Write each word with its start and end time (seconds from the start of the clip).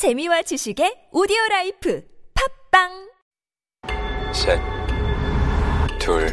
재미와 0.00 0.40
지식의 0.40 1.08
오디오 1.12 1.36
라이프 1.50 2.02
팝빵 2.72 2.88
셋, 4.32 4.58
둘, 5.98 6.26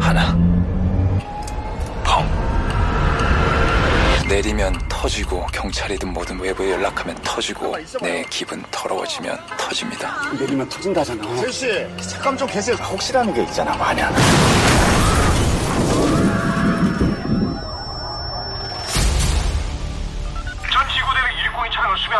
하나. 0.00 0.32
펑. 2.02 2.26
내리면 4.30 4.72
터지고 4.88 5.46
경찰이든 5.48 6.10
뭐든 6.14 6.40
외부에 6.40 6.70
연락하면 6.70 7.14
터지고 7.16 7.76
내 8.00 8.24
기분 8.30 8.64
더러워지면 8.70 9.38
터집니다. 9.58 10.32
내리면 10.32 10.66
터진다잖아. 10.70 11.36
제시 11.36 11.86
잠깐 12.08 12.34
좀 12.38 12.48
계세요. 12.48 12.76
혹시라는 12.76 13.34
게 13.34 13.42
있잖아, 13.42 13.76
만약. 13.76 14.10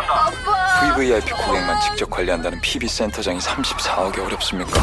수배한다. 0.03 0.95
VVIP 0.95 1.30
고객만 1.32 1.80
직접 1.80 2.10
관리한다는 2.10 2.60
PB 2.60 2.88
센터장이 2.88 3.38
34억이 3.38 4.19
어렵습니까? 4.24 4.80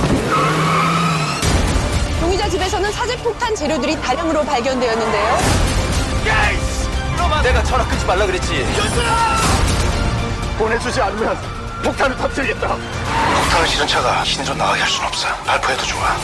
용의자 2.22 2.50
집에서는 2.50 2.92
사제폭탄 2.92 3.56
재료들이 3.56 4.00
다량으로 4.02 4.44
발견되었는데요. 4.44 5.38
내가 7.44 7.64
전화 7.64 7.86
끊지 7.88 8.06
말라 8.06 8.26
그랬지. 8.26 8.66
보내주지 10.58 11.02
않으면 11.02 11.38
폭탄을 11.84 12.18
터뜨리겠다. 12.18 12.68
폭탄을 12.68 13.68
실은 13.68 13.88
차가 13.88 14.24
시내로 14.26 14.54
나가게 14.56 14.82
할 14.82 14.90
순 14.90 15.06
없어. 15.06 15.28
발포해도 15.46 15.84
좋아. 15.84 16.18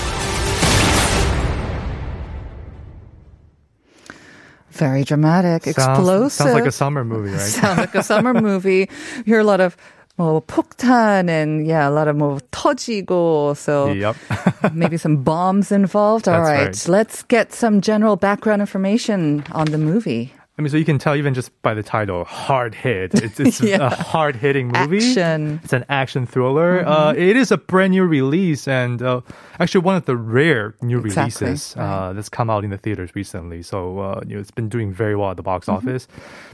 Very 4.75 5.03
dramatic, 5.03 5.67
explosive. 5.67 6.33
Sounds, 6.33 6.35
sounds 6.35 6.55
like 6.55 6.67
a 6.67 6.73
summer 6.73 7.05
movie, 7.05 7.33
right? 7.33 7.41
Sounds 7.41 7.79
like 7.79 7.95
a 7.95 8.03
summer 8.05 8.33
movie. 8.35 8.89
You 9.17 9.25
hear 9.25 9.41
a 9.41 9.45
lot 9.45 9.61
of 9.61 9.77
뭐 10.17 10.43
폭탄 10.47 11.29
and 11.29 11.67
yeah, 11.67 11.89
a 11.89 11.91
lot 11.91 12.07
of 12.07 12.17
뭐 12.17 12.39
터지고. 12.53 13.57
So 13.57 13.91
yep. 13.91 14.17
maybe 14.73 14.97
some 14.97 15.25
bombs 15.25 15.73
involved. 15.73 16.29
All 16.29 16.35
That's 16.45 16.49
right, 16.49 16.67
right. 16.67 16.89
let's 16.89 17.23
get 17.25 17.53
some 17.53 17.81
general 17.81 18.17
background 18.17 18.61
information 18.61 19.43
on 19.53 19.67
the 19.67 19.79
movie. 19.79 20.33
I 20.58 20.62
mean, 20.62 20.70
so 20.70 20.78
you 20.78 20.86
can 20.86 20.98
tell 21.00 21.18
even 21.18 21.34
just 21.34 21.52
by 21.64 21.74
the 21.74 21.84
title, 21.84 22.24
hard 22.24 22.74
hit. 22.76 23.14
It's, 23.24 23.40
it's 23.42 23.60
Yeah. 23.60 23.88
a 23.88 23.90
hard 23.96 24.38
hitting 24.38 24.70
movie. 24.70 25.00
Action. 25.06 25.60
It's 25.64 25.74
an 25.74 25.84
action 25.90 26.26
thriller. 26.26 26.80
Uh, 26.88 27.12
it 27.14 27.36
is 27.36 27.52
a 27.52 27.58
brand 27.58 27.92
new 27.92 28.06
release 28.06 28.66
and 28.66 29.02
uh, 29.02 29.20
actually 29.60 29.82
one 29.82 29.98
of 29.98 30.06
the 30.06 30.16
rare 30.16 30.74
new 30.82 31.00
Exactly, 31.00 31.48
releases 31.48 31.76
right. 31.76 31.84
uh, 31.84 32.14
that's 32.14 32.30
come 32.30 32.50
out 32.50 32.64
in 32.64 32.70
the 32.70 32.78
theaters 32.78 33.12
recently. 33.16 33.64
So 33.64 34.00
uh, 34.00 34.22
you 34.26 34.36
know, 34.36 34.40
it's 34.42 34.52
been 34.52 34.70
doing 34.70 34.94
very 34.94 35.16
well 35.18 35.32
at 35.32 35.36
the 35.38 35.44
box 35.44 35.68
office. 35.68 36.08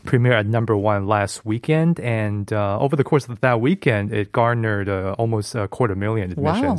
Premiere 0.03 0.33
at 0.33 0.47
number 0.47 0.75
one 0.75 1.05
last 1.05 1.45
weekend, 1.45 1.99
and 1.99 2.51
uh, 2.51 2.79
over 2.79 2.95
the 2.95 3.03
course 3.03 3.27
of 3.29 3.39
that 3.41 3.61
weekend, 3.61 4.11
it 4.11 4.31
garnered 4.31 4.89
uh, 4.89 5.13
almost 5.19 5.53
a 5.53 5.67
quarter 5.67 5.93
million 5.95 6.33
Wow. 6.35 6.75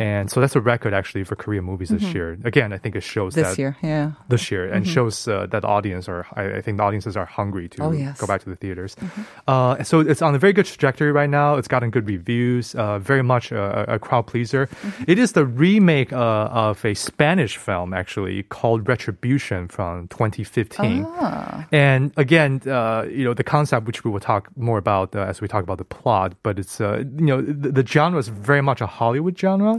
And 0.00 0.30
so 0.30 0.40
that's 0.40 0.56
a 0.56 0.60
record 0.60 0.94
actually 0.94 1.24
for 1.24 1.36
Korean 1.36 1.64
movies 1.64 1.90
this 1.90 2.02
year. 2.14 2.38
Again, 2.44 2.72
I 2.72 2.78
think 2.78 2.96
it 2.96 3.02
shows 3.04 3.34
This 3.34 3.48
that 3.48 3.58
year, 3.58 3.76
yeah. 3.82 4.12
this 4.32 4.50
year. 4.50 4.64
And 4.72 4.88
shows 4.88 5.28
uh, 5.28 5.46
that 5.52 5.60
the 5.60 5.68
audience 5.68 6.08
are 6.08 6.24
I, 6.40 6.56
I 6.58 6.60
think 6.62 6.78
the 6.78 6.84
audiences 6.84 7.16
are 7.20 7.26
hungry 7.26 7.68
to 7.68 7.82
Oh, 7.84 7.92
yes. 7.92 8.18
go 8.18 8.26
back 8.26 8.40
to 8.44 8.48
the 8.50 8.56
theaters. 8.56 8.96
Uh, 9.46 9.82
so 9.84 10.00
it's 10.00 10.22
on 10.22 10.34
a 10.34 10.38
very 10.38 10.54
good 10.54 10.64
trajectory 10.66 11.12
right 11.12 11.28
now. 11.28 11.56
It's 11.58 11.68
gotten 11.68 11.90
good 11.90 12.08
reviews 12.08 12.74
uh, 12.74 12.98
very 12.98 13.22
much 13.22 13.52
a, 13.52 13.94
a 13.94 13.98
crowd 13.98 14.26
pleaser. 14.26 14.68
It 15.06 15.18
is 15.18 15.32
the 15.32 15.44
remake 15.44 16.12
uh, 16.14 16.48
of 16.66 16.82
a 16.84 16.94
spanish 16.94 17.58
film 17.58 17.92
actually 17.92 18.42
called 18.44 18.88
retribution 18.88 19.68
from 19.68 20.08
2015 20.08 21.04
Ah. 21.08 21.66
and 21.72 22.12
again 22.16 22.60
uh, 22.66 23.04
you 23.10 23.24
know 23.24 23.34
the 23.34 23.44
concept 23.44 23.86
which 23.86 24.02
we 24.04 24.10
will 24.10 24.20
talk 24.32 24.48
more 24.56 24.78
about 24.78 25.14
uh, 25.14 25.20
as 25.20 25.40
we 25.42 25.48
talk 25.48 25.62
about 25.62 25.78
the 25.78 25.84
plot 25.84 26.32
but 26.42 26.58
it's 26.58 26.80
uh, 26.80 27.04
you 27.18 27.26
know 27.26 27.40
the, 27.42 27.70
the 27.72 27.84
genre 27.86 28.18
is 28.18 28.28
very 28.28 28.62
much 28.62 28.80
a 28.80 28.86
hollywood 28.86 29.36
genre 29.38 29.78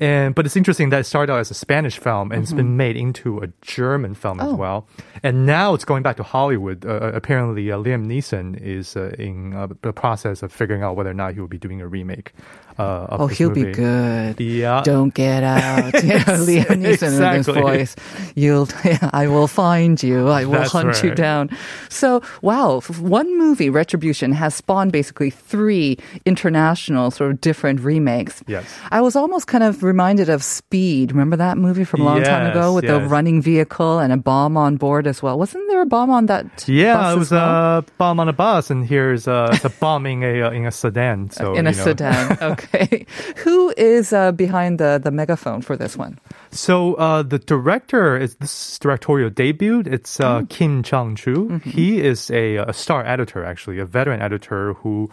and 0.00 0.34
but 0.34 0.46
it's 0.46 0.56
interesting 0.56 0.90
that 0.90 1.00
it 1.00 1.04
started 1.04 1.32
out 1.32 1.40
as 1.40 1.50
a 1.50 1.54
Spanish 1.54 1.98
film 1.98 2.32
and 2.32 2.42
it's 2.42 2.52
been 2.52 2.76
made 2.76 2.96
into 2.96 3.38
a 3.40 3.48
German 3.62 4.14
film 4.14 4.40
as 4.40 4.46
Mm-hmm. 4.46 4.54
Oh. 4.54 4.58
well. 4.58 4.86
And 5.22 5.44
now 5.46 5.74
it's 5.74 5.84
going 5.84 6.02
back 6.02 6.16
to 6.18 6.22
Hollywood. 6.22 6.86
Uh, 6.86 7.10
apparently, 7.12 7.70
uh, 7.72 7.76
Liam 7.78 8.06
Neeson 8.06 8.56
is 8.62 8.96
uh, 8.96 9.10
in 9.18 9.52
uh, 9.54 9.66
the 9.82 9.92
process 9.92 10.42
of 10.42 10.52
figuring 10.52 10.82
out 10.82 10.94
whether 10.96 11.10
or 11.10 11.14
not 11.14 11.34
he 11.34 11.40
will 11.40 11.48
be 11.48 11.58
doing 11.58 11.80
a 11.80 11.88
remake. 11.88 12.32
Uh, 12.78 13.06
of 13.10 13.20
Oh, 13.22 13.26
he'll 13.26 13.50
be 13.50 13.72
good. 13.72 14.38
Yeah. 14.40 14.82
Don't 14.84 15.12
get 15.12 15.42
out. 15.42 15.92
You 16.04 16.14
know, 16.14 16.38
Liam 16.46 16.78
Neeson 16.84 17.18
in 17.30 17.36
his 17.38 17.46
voice. 17.48 17.96
You'll, 18.36 18.68
I 19.12 19.26
will 19.26 19.48
find 19.48 20.00
you. 20.00 20.28
I 20.28 20.44
will 20.44 20.52
That's 20.60 20.70
hunt 20.70 21.02
you 21.02 21.12
down. 21.12 21.50
So, 21.88 22.22
wow, 22.40 22.80
one 23.00 23.36
movie, 23.36 23.68
Retribution, 23.68 24.30
has 24.32 24.54
spawned 24.54 24.92
basically 24.92 25.30
three 25.30 25.98
international 26.24 27.10
sort 27.10 27.32
of 27.32 27.40
different 27.40 27.80
remakes. 27.80 28.42
Yes. 28.46 28.64
I 28.92 29.00
was 29.00 29.16
almost 29.16 29.48
kind 29.48 29.64
of 29.64 29.82
reminded 29.88 30.28
of 30.28 30.44
Speed. 30.44 31.10
Remember 31.10 31.36
that 31.36 31.58
movie 31.58 31.84
from 31.84 32.02
a 32.02 32.04
long 32.04 32.22
time 32.22 32.50
ago 32.50 32.74
with 32.74 32.86
the 32.86 33.00
running 33.00 33.42
vehicle 33.42 33.98
and 33.98 34.12
a 34.12 34.16
bomb 34.16 34.56
on 34.56 34.76
board 34.76 35.06
as 35.06 35.22
well? 35.22 35.38
Wasn't 35.38 35.66
there 35.68 35.82
a 35.82 35.86
bomb 35.86 36.10
on 36.10 36.26
that? 36.26 36.68
Yeah, 36.68 37.08
it 37.08 37.12
as 37.12 37.18
was 37.18 37.30
well? 37.32 37.78
a 37.78 37.84
bomb 37.96 38.20
on 38.20 38.28
a 38.28 38.32
bus, 38.32 38.70
and 38.70 38.86
here's 38.86 39.26
a 39.26 39.72
bomb 39.80 40.06
in 40.06 40.22
a 40.22 40.42
uh, 40.42 40.50
in 40.50 40.66
a 40.66 40.70
sedan. 40.70 41.30
So 41.30 41.54
in 41.54 41.66
a 41.66 41.72
know. 41.72 41.84
sedan. 41.84 42.38
Okay. 42.48 43.06
Who 43.36 43.72
is 43.76 44.12
uh, 44.12 44.32
behind 44.32 44.78
the, 44.78 45.00
the 45.02 45.10
megaphone 45.10 45.60
for 45.62 45.76
this 45.76 45.96
one? 45.96 46.18
So 46.50 46.94
uh, 46.94 47.22
the 47.22 47.38
director 47.38 48.16
is 48.16 48.36
this 48.36 48.72
is 48.72 48.78
directorial 48.78 49.30
debut. 49.30 49.82
It's 49.86 50.20
uh, 50.20 50.42
Kim 50.48 50.82
Chang 50.82 51.16
Ju. 51.16 51.60
He 51.64 52.00
is 52.00 52.30
a, 52.30 52.56
a 52.56 52.72
star 52.72 53.04
editor, 53.04 53.44
actually, 53.44 53.78
a 53.78 53.84
veteran 53.84 54.20
editor 54.20 54.74
who 54.74 55.10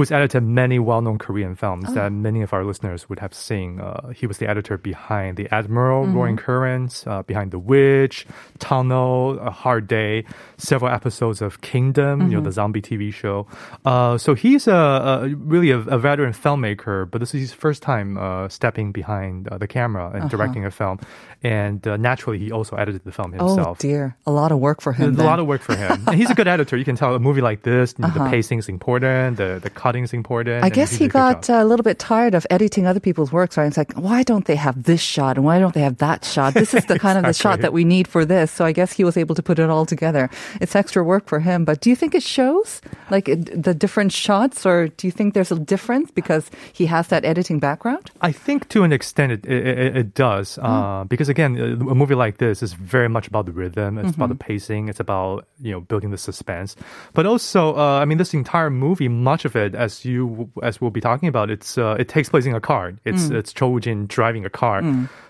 who's 0.00 0.10
edited 0.10 0.42
many 0.42 0.78
well-known 0.78 1.18
Korean 1.18 1.54
films 1.54 1.92
that 1.92 2.10
many 2.10 2.40
of 2.40 2.54
our 2.54 2.64
listeners 2.64 3.06
would 3.10 3.18
have 3.18 3.34
seen. 3.34 3.78
Uh, 3.80 4.08
he 4.08 4.26
was 4.26 4.38
the 4.38 4.48
editor 4.48 4.78
behind 4.78 5.36
The 5.36 5.46
Admiral, 5.52 6.06
Roaring 6.06 6.38
Currents, 6.38 7.06
uh, 7.06 7.22
behind 7.22 7.50
The 7.50 7.58
Witch, 7.58 8.26
Tunnel, 8.60 9.38
A 9.40 9.50
Hard 9.50 9.86
Day, 9.88 10.24
several 10.56 10.90
episodes 10.90 11.42
of 11.42 11.60
Kingdom, 11.60 12.30
you 12.30 12.38
know, 12.38 12.40
the 12.40 12.50
zombie 12.50 12.80
TV 12.80 13.12
show. 13.12 13.46
Uh, 13.84 14.16
so 14.16 14.34
he's 14.34 14.66
a, 14.66 14.72
a 14.72 15.28
really 15.36 15.70
a, 15.70 15.80
a 15.80 15.98
veteran 15.98 16.32
filmmaker, 16.32 17.10
but 17.10 17.18
this 17.20 17.34
is 17.34 17.42
his 17.42 17.52
first 17.52 17.82
time 17.82 18.16
uh, 18.16 18.48
stepping 18.48 18.92
behind 18.92 19.48
uh, 19.48 19.58
the 19.58 19.68
camera 19.68 20.10
and 20.14 20.30
directing 20.30 20.64
a 20.64 20.70
film. 20.70 20.98
And 21.42 21.86
uh, 21.86 21.96
naturally, 21.98 22.38
he 22.38 22.52
also 22.52 22.76
edited 22.76 23.04
the 23.04 23.12
film 23.12 23.32
himself. 23.32 23.68
Oh 23.68 23.76
dear, 23.78 24.16
a 24.26 24.32
lot 24.32 24.52
of 24.52 24.58
work 24.60 24.80
for 24.80 24.92
him. 24.92 25.18
A 25.18 25.24
lot 25.24 25.40
of 25.40 25.46
work 25.46 25.62
for 25.62 25.74
him. 25.76 26.04
and 26.06 26.16
he's 26.16 26.30
a 26.30 26.34
good 26.34 26.48
editor. 26.56 26.76
You 26.76 26.84
can 26.84 26.96
tell 26.96 27.14
a 27.14 27.18
movie 27.18 27.40
like 27.42 27.62
this, 27.62 27.94
you 27.98 28.06
know, 28.06 28.12
the 28.12 28.28
pacing 28.30 28.58
is 28.60 28.68
important, 28.68 29.36
the, 29.36 29.58
the 29.62 29.70
cutting 29.70 29.89
is 29.96 30.12
important. 30.12 30.62
I 30.64 30.68
guess 30.70 30.92
he 30.92 31.04
a 31.04 31.08
good 31.08 31.12
job. 31.18 31.42
got 31.46 31.50
uh, 31.50 31.62
a 31.62 31.66
little 31.66 31.82
bit 31.82 31.98
tired 31.98 32.34
of 32.34 32.46
editing 32.50 32.86
other 32.86 33.00
people's 33.00 33.32
works, 33.32 33.56
right? 33.56 33.66
It's 33.66 33.76
like, 33.76 33.92
why 33.94 34.22
don't 34.22 34.44
they 34.46 34.56
have 34.56 34.82
this 34.82 35.00
shot 35.00 35.36
and 35.36 35.44
why 35.44 35.58
don't 35.58 35.74
they 35.74 35.80
have 35.82 35.98
that 35.98 36.24
shot? 36.24 36.54
This 36.54 36.74
is 36.74 36.84
the 36.86 36.98
kind 36.98 37.18
of 37.18 37.24
the 37.24 37.32
shot 37.32 37.60
that 37.60 37.72
we 37.72 37.84
need 37.84 38.06
for 38.08 38.24
this. 38.24 38.50
So 38.50 38.64
I 38.64 38.72
guess 38.72 38.92
he 38.92 39.04
was 39.04 39.16
able 39.16 39.34
to 39.34 39.42
put 39.42 39.58
it 39.58 39.68
all 39.70 39.86
together. 39.86 40.30
It's 40.60 40.74
extra 40.76 41.02
work 41.04 41.26
for 41.26 41.40
him. 41.40 41.64
But 41.64 41.80
do 41.80 41.90
you 41.90 41.96
think 41.96 42.14
it 42.14 42.22
shows, 42.22 42.80
like 43.10 43.28
it, 43.28 43.62
the 43.62 43.74
different 43.74 44.12
shots, 44.12 44.64
or 44.64 44.88
do 44.88 45.06
you 45.06 45.10
think 45.10 45.34
there's 45.34 45.52
a 45.52 45.58
difference 45.58 46.10
because 46.10 46.50
he 46.72 46.86
has 46.86 47.08
that 47.08 47.24
editing 47.24 47.58
background? 47.58 48.10
I 48.20 48.32
think 48.32 48.68
to 48.70 48.82
an 48.84 48.92
extent 48.92 49.32
it, 49.32 49.46
it, 49.46 49.96
it- 49.96 50.14
does. 50.14 50.56
Hmm. 50.56 50.66
Uh, 50.66 51.04
because 51.04 51.28
again, 51.28 51.56
a 51.56 51.94
movie 51.94 52.14
like 52.16 52.38
this 52.38 52.62
is 52.62 52.72
very 52.74 53.08
much 53.08 53.28
about 53.28 53.46
the 53.46 53.52
rhythm. 53.52 53.96
It's 53.98 54.14
about 54.16 54.28
the 54.28 54.34
Mm-hmm. 54.34 54.46
pacing. 54.46 54.88
It's 54.88 55.00
about, 55.00 55.46
you 55.60 55.70
know, 55.72 55.80
building 55.80 56.10
the 56.10 56.18
suspense. 56.18 56.74
But 57.14 57.26
also, 57.26 57.76
uh, 57.76 58.00
I 58.00 58.04
mean, 58.04 58.18
this 58.18 58.34
entire 58.34 58.70
movie, 58.70 59.08
much 59.08 59.44
of 59.44 59.54
it, 59.56 59.69
as 59.74 60.04
you, 60.04 60.50
as 60.62 60.80
we'll 60.80 60.90
be 60.90 61.00
talking 61.00 61.28
about, 61.28 61.50
it's, 61.50 61.76
uh, 61.78 61.96
it 61.98 62.08
takes 62.08 62.28
place 62.28 62.46
in 62.46 62.54
a 62.54 62.60
car. 62.60 62.92
It's, 63.04 63.24
Mm. 63.28 63.34
it's 63.34 63.52
Cho 63.52 63.78
Jin 63.78 64.06
driving 64.06 64.44
a 64.44 64.50
car. 64.50 64.82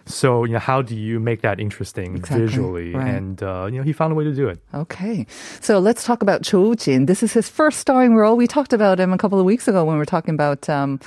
So, 0.06 0.44
you 0.44 0.52
know, 0.54 0.58
how 0.58 0.82
do 0.82 0.96
you 0.96 1.20
make 1.20 1.42
that 1.42 1.60
interesting 1.60 2.16
Exactly, 2.16 2.46
visually? 2.46 2.94
right. 2.94 3.06
And, 3.14 3.42
uh, 3.42 3.68
you 3.70 3.78
know, 3.78 3.84
he 3.84 3.92
found 3.92 4.12
a 4.12 4.14
way 4.16 4.24
to 4.24 4.34
do 4.34 4.48
it. 4.48 4.58
Okay. 4.74 5.26
So 5.60 5.78
let's 5.78 6.04
talk 6.04 6.22
about 6.22 6.42
Cho 6.42 6.74
Jin. 6.74 7.06
This 7.06 7.22
is 7.22 7.32
his 7.32 7.48
first 7.48 7.78
starring 7.78 8.16
role. 8.16 8.36
We 8.36 8.46
talked 8.46 8.72
about 8.72 8.98
him 8.98 9.12
a 9.12 9.18
couple 9.18 9.38
of 9.38 9.44
weeks 9.44 9.68
ago 9.68 9.84
when 9.84 9.94
we 9.94 9.98
were 9.98 10.04
talking 10.06 10.34
about 10.34 10.68
um, 10.68 10.98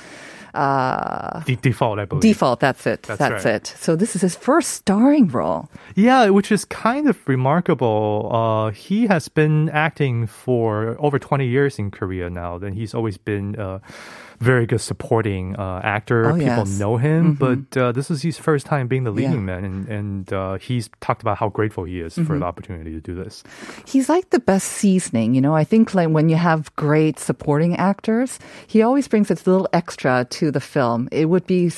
uh, 0.54 1.40
De- 1.44 1.56
default, 1.56 1.98
I 1.98 2.04
believe. 2.04 2.22
Default. 2.22 2.60
That's 2.60 2.86
it. 2.86 3.02
That's 3.02 3.18
That's, 3.18 3.44
right. 3.44 3.54
it. 3.56 3.66
So 3.66 3.96
this 3.96 4.14
is 4.14 4.22
his 4.22 4.36
first 4.36 4.70
starring 4.70 5.28
role. 5.28 5.68
Yeah, 5.94 6.28
which 6.30 6.52
is 6.52 6.64
kind 6.64 7.08
of 7.08 7.16
remarkable. 7.28 8.30
Uh, 8.32 8.70
he 8.70 9.06
has 9.06 9.28
been 9.28 9.68
acting 9.70 10.26
for 10.26 10.96
over 10.98 11.18
20 11.18 11.46
years 11.46 11.78
in 11.78 11.90
Korea 11.90 12.30
now. 12.30 12.58
Then 12.58 12.72
he's 12.72 12.94
always 12.94 13.18
been 13.18 13.56
a 13.58 13.80
very 14.40 14.66
good 14.66 14.80
supporting 14.80 15.56
uh, 15.56 15.80
actor. 15.84 16.26
Oh, 16.30 16.34
People 16.34 16.66
yes. 16.66 16.78
know 16.78 16.96
him, 16.96 17.34
but 17.34 17.76
uh, 17.76 17.92
this 17.92 18.10
is 18.10 18.22
his 18.22 18.38
first 18.38 18.66
time 18.66 18.88
being 18.88 19.04
the 19.04 19.10
leading 19.10 19.32
Yeah. 19.46 19.58
man, 19.58 19.64
and, 19.64 19.88
and 19.88 20.32
uh, 20.32 20.54
he's 20.58 20.90
talked 21.00 21.22
about 21.22 21.38
how 21.38 21.48
grateful 21.48 21.84
he 21.84 22.00
is 22.00 22.14
Mm-hmm. 22.14 22.24
for 22.26 22.38
the 22.38 22.44
opportunity 22.44 22.92
to 22.92 23.00
do 23.00 23.14
this. 23.14 23.42
He's 23.86 24.08
like 24.08 24.30
the 24.30 24.40
best 24.40 24.68
seasoning, 24.68 25.34
you 25.34 25.40
know. 25.40 25.54
I 25.54 25.64
think 25.64 25.94
like 25.94 26.08
when 26.10 26.28
you 26.28 26.36
have 26.36 26.74
great 26.76 27.18
supporting 27.18 27.76
actors, 27.76 28.38
he 28.66 28.82
always 28.82 29.08
brings 29.08 29.28
this 29.28 29.46
little 29.46 29.68
extra 29.72 30.26
to 30.30 30.50
the 30.50 30.60
film. 30.60 31.08
It 31.12 31.26
would 31.26 31.46
be 31.46 31.70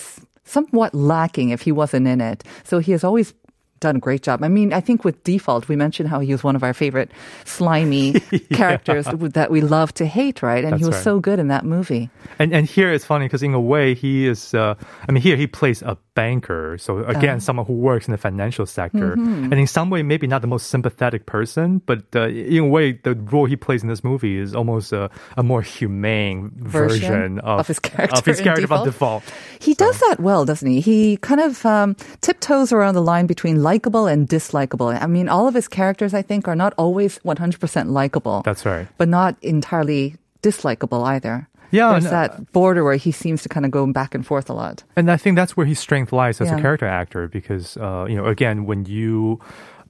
somewhat 0.45 0.95
lacking 0.95 1.51
if 1.51 1.63
he 1.63 1.73
wasn't 1.73 2.07
in 2.07 2.21
it. 2.21 2.45
So 2.65 2.79
he 2.79 2.93
has 2.93 3.03
always 3.05 3.35
done 3.81 3.97
a 3.97 3.99
great 3.99 4.23
job. 4.23 4.43
I 4.43 4.49
mean, 4.49 4.73
I 4.73 4.81
think 4.81 5.05
with 5.05 5.23
Default, 5.25 5.69
we 5.69 5.77
mentioned 5.77 6.09
how 6.09 6.21
he 6.21 6.33
was 6.33 6.43
one 6.43 6.57
of 6.57 6.63
our 6.63 6.75
favorite 6.75 7.11
slimy 7.45 8.21
characters 8.53 9.07
that 9.07 9.51
we 9.51 9.61
love 9.61 9.93
to 9.95 10.07
hate, 10.07 10.43
right? 10.43 10.65
And 10.65 10.79
he 10.79 10.85
was 10.85 10.95
right. 10.95 11.05
so 11.05 11.21
good 11.21 11.39
in 11.39 11.49
that 11.49 11.65
movie. 11.65 12.11
And 12.39 12.53
and 12.53 12.67
here 12.67 12.93
it's 12.93 13.05
funny 13.05 13.27
because 13.27 13.43
in 13.43 13.55
a 13.55 13.61
way 13.61 13.95
he 13.95 14.27
is. 14.27 14.55
Uh, 14.55 14.75
I 15.09 15.13
mean, 15.13 15.23
here 15.23 15.37
he 15.37 15.47
plays 15.47 15.83
a 15.83 15.97
banker. 16.15 16.79
So 16.79 17.05
again, 17.05 17.41
someone 17.41 17.67
who 17.67 17.75
works 17.75 18.09
in 18.09 18.13
the 18.13 18.19
financial 18.19 18.67
sector, 18.67 19.13
and 19.13 19.55
in 19.55 19.67
some 19.67 19.91
way 19.91 20.03
maybe 20.03 20.27
not 20.27 20.41
the 20.41 20.49
most 20.49 20.69
sympathetic 20.69 21.27
person, 21.27 21.83
but 21.87 22.03
uh, 22.17 22.29
in 22.29 22.65
a 22.65 22.67
way 22.67 22.93
the 22.93 23.15
role 23.15 23.45
he 23.45 23.55
plays 23.55 23.83
in 23.83 23.89
this 23.89 24.03
movie 24.03 24.39
is 24.39 24.55
almost 24.55 24.93
a, 24.93 25.11
a 25.37 25.43
more 25.43 25.63
humane 25.63 26.51
version, 26.57 27.07
Version 27.07 27.39
of, 27.41 27.61
of 27.61 27.67
his 27.69 27.79
character 27.79 28.17
of 28.17 28.25
his 28.25 28.41
character 28.41 28.63
Default? 28.63 28.85
default. 28.85 29.25
He 29.61 29.75
does 29.75 29.99
that 30.01 30.19
well, 30.19 30.45
doesn't 30.45 30.69
he? 30.69 30.81
He 30.81 31.17
kind 31.19 31.41
of 31.41 31.65
um, 31.67 31.95
tiptoes 32.21 32.73
around 32.73 32.95
the 32.95 33.03
line 33.03 33.27
between 33.27 33.63
likable 33.71 34.07
and 34.13 34.29
dislikable. 34.29 34.89
I 35.07 35.07
mean, 35.17 35.29
all 35.29 35.47
of 35.49 35.55
his 35.55 35.69
characters, 35.69 36.13
I 36.15 36.23
think, 36.23 36.49
are 36.49 36.57
not 36.65 36.73
always 36.79 37.19
100% 37.25 37.91
likable. 38.01 38.43
That's 38.45 38.65
right. 38.65 38.87
But 38.99 39.09
not 39.09 39.33
entirely 39.43 40.15
dislikable 40.43 41.03
either. 41.15 41.49
Yeah, 41.73 41.91
There's 41.93 42.07
uh, 42.07 42.11
that 42.11 42.53
border 42.53 42.83
where 42.87 42.95
he 43.07 43.11
seems 43.13 43.43
to 43.43 43.49
kind 43.49 43.67
of 43.67 43.73
go 43.73 43.83
back 43.93 44.15
and 44.15 44.25
forth 44.25 44.49
a 44.49 44.55
lot. 44.55 44.85
And 44.95 45.11
I 45.11 45.17
think 45.17 45.35
that's 45.37 45.57
where 45.57 45.67
his 45.67 45.79
strength 45.81 46.13
lies 46.13 46.41
as 46.41 46.49
Yeah. 46.49 46.59
a 46.59 46.61
character 46.63 46.87
actor 46.87 47.27
because, 47.29 47.77
uh, 47.77 48.07
you 48.09 48.15
know, 48.17 48.27
again, 48.27 48.67
when 48.71 48.85
you 48.87 49.41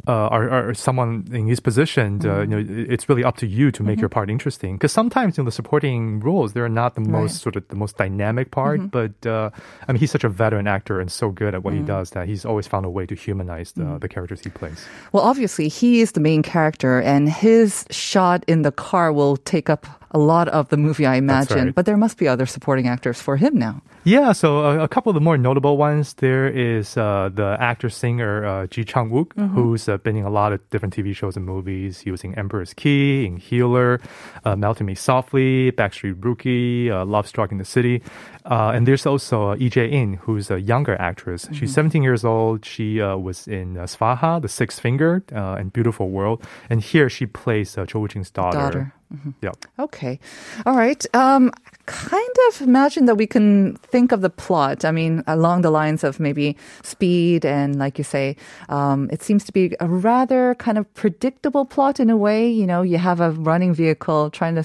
uh, 0.07 0.29
are, 0.29 0.49
are 0.51 0.75
someone 0.75 1.27
in 1.33 1.47
his 1.49 1.61
position, 1.61 2.21
uh, 2.25 2.41
you 2.41 2.47
know, 2.47 2.57
Mm-hmm. 2.63 2.93
it's 2.93 3.09
really 3.09 3.25
up 3.25 3.37
to 3.39 3.47
you 3.47 3.71
to 3.73 3.83
make 3.83 3.99
your 4.01 4.09
part 4.09 4.31
interesting. 4.31 4.77
Because 4.77 4.93
sometimes, 4.93 5.37
you 5.37 5.43
know, 5.43 5.47
the 5.47 5.53
supporting 5.53 6.21
roles, 6.21 6.53
they're 6.53 6.69
not 6.69 6.95
the 6.95 7.01
most 7.01 7.43
sort 7.43 7.57
of 7.57 7.67
the 7.69 7.77
most 7.77 7.97
dynamic 7.97 8.51
part, 8.51 8.81
Mm-hmm. 8.81 8.87
but 8.99 9.27
uh, 9.27 9.51
I 9.89 9.93
mean, 9.93 9.99
he's 10.01 10.11
such 10.13 10.25
a 10.25 10.29
veteran 10.29 10.67
actor 10.67 11.01
and 11.01 11.11
so 11.11 11.31
good 11.31 11.55
at 11.55 11.63
what 11.65 11.75
Mm. 11.75 11.79
he 11.79 11.83
does 11.85 12.11
that 12.11 12.29
he's 12.29 12.45
always 12.45 12.67
found 12.67 12.87
a 12.87 12.91
way 12.91 13.05
to 13.07 13.15
humanize 13.15 13.73
the, 13.73 13.99
the 13.99 14.09
characters 14.09 14.41
he 14.45 14.51
plays. 14.51 14.87
Well, 15.13 15.25
obviously, 15.25 15.69
he 15.69 16.01
is 16.01 16.13
the 16.13 16.21
main 16.21 16.43
character, 16.43 17.01
and 17.03 17.29
his 17.29 17.85
shot 17.91 18.45
in 18.47 18.63
the 18.63 18.73
car 18.73 19.13
will 19.13 19.37
take 19.39 19.69
up 19.69 19.87
a 20.17 20.19
lot 20.33 20.49
of 20.49 20.69
the 20.73 20.77
movie, 20.87 21.05
I 21.05 21.17
imagine. 21.17 21.67
right. 21.67 21.75
But 21.75 21.85
there 21.85 21.97
must 22.05 22.17
be 22.17 22.27
other 22.27 22.47
supporting 22.47 22.87
actors 22.89 23.21
for 23.21 23.37
him 23.37 23.53
now. 23.59 23.83
Yeah, 24.05 24.33
so 24.33 24.49
a, 24.65 24.85
a 24.85 24.89
couple 24.89 25.11
of 25.11 25.15
the 25.15 25.21
more 25.29 25.37
notable 25.37 25.77
ones, 25.77 26.15
there 26.15 26.47
is 26.49 26.97
uh, 26.97 27.29
the 27.41 27.57
actor 27.61 27.91
singer 27.91 28.47
uh, 28.47 28.67
Ji 28.73 28.85
Chang 28.85 29.11
Wook, 29.11 29.31
who's 29.55 29.89
uh, 29.89 29.99
been 29.99 30.17
in 30.17 30.25
a 30.25 30.31
lot 30.31 30.53
of 30.55 30.59
different 30.71 30.95
TV 30.97 31.15
shows 31.15 31.37
and 31.37 31.45
movies. 31.45 32.01
He 32.01 32.11
was 32.11 32.23
in 32.25 32.33
Empress 32.39 32.73
Ki, 32.73 33.27
in 33.27 33.37
Healer, 33.37 34.01
uh, 34.45 34.57
Melt 34.57 34.81
Me 34.81 34.95
Softly, 34.95 35.73
Backstreet 35.73 36.25
Rookie, 36.25 36.91
uh, 36.91 37.05
Love 37.05 37.27
Struck 37.27 37.51
in 37.53 37.59
the 37.59 37.65
City. 37.65 38.01
Uh, 38.47 38.71
and 38.75 38.87
there's 38.87 39.07
also 39.07 39.51
uh, 39.51 39.55
Lee 39.57 39.69
Jae-in, 39.69 40.15
who's 40.23 40.51
a 40.51 40.61
younger 40.61 40.95
actress. 41.01 41.49
She's 41.53 41.75
17 41.75 42.03
years 42.03 42.25
old. 42.25 42.65
She 42.65 43.01
uh, 43.01 43.17
was 43.17 43.49
in 43.49 43.77
uh, 43.77 43.85
Svaha, 43.85 44.41
The 44.41 44.49
Sixth 44.49 44.79
Finger, 44.81 45.25
uh, 45.35 45.59
and 45.59 45.73
Beautiful 45.73 46.11
World. 46.11 46.39
And 46.71 46.81
here 46.81 47.09
she 47.11 47.27
plays 47.27 47.77
uh, 47.77 47.85
Cho 47.87 47.99
Woo-jin's 48.01 48.31
daughter. 48.31 48.59
Daughter. 48.59 48.93
Yeah. 49.41 49.53
Okay. 49.79 50.19
All 50.65 50.75
right. 50.77 51.05
Um, 51.15 51.53
kind 51.87 52.37
of 52.49 52.61
imagine 52.61 53.07
that 53.07 53.15
we 53.15 53.27
can 53.27 53.77
think 53.77 54.13
of 54.13 54.21
the 54.21 54.31
plot. 54.31 54.85
I 54.85 54.91
mean, 54.91 55.23
along 55.27 55.63
the 55.63 55.71
lines 55.71 56.03
of 56.03 56.19
maybe 56.19 56.57
speed 56.83 57.45
and, 57.45 57.79
like 57.79 57.99
you 57.99 58.05
say, 58.05 58.37
um, 58.69 59.09
it 59.13 59.23
seems 59.23 59.45
to 59.45 59.53
be 59.53 59.77
a 59.81 59.89
rather 59.89 60.55
kind 60.57 60.77
of 60.77 60.93
predictable 60.95 61.65
plot 61.65 62.01
in 62.01 62.11
a 62.11 62.17
way. 62.17 62.49
You 62.51 62.67
know, 62.67 62.83
you 62.83 62.99
have 62.99 63.21
a 63.21 63.31
running 63.31 63.75
vehicle 63.75 64.31
trying 64.31 64.57
to. 64.57 64.65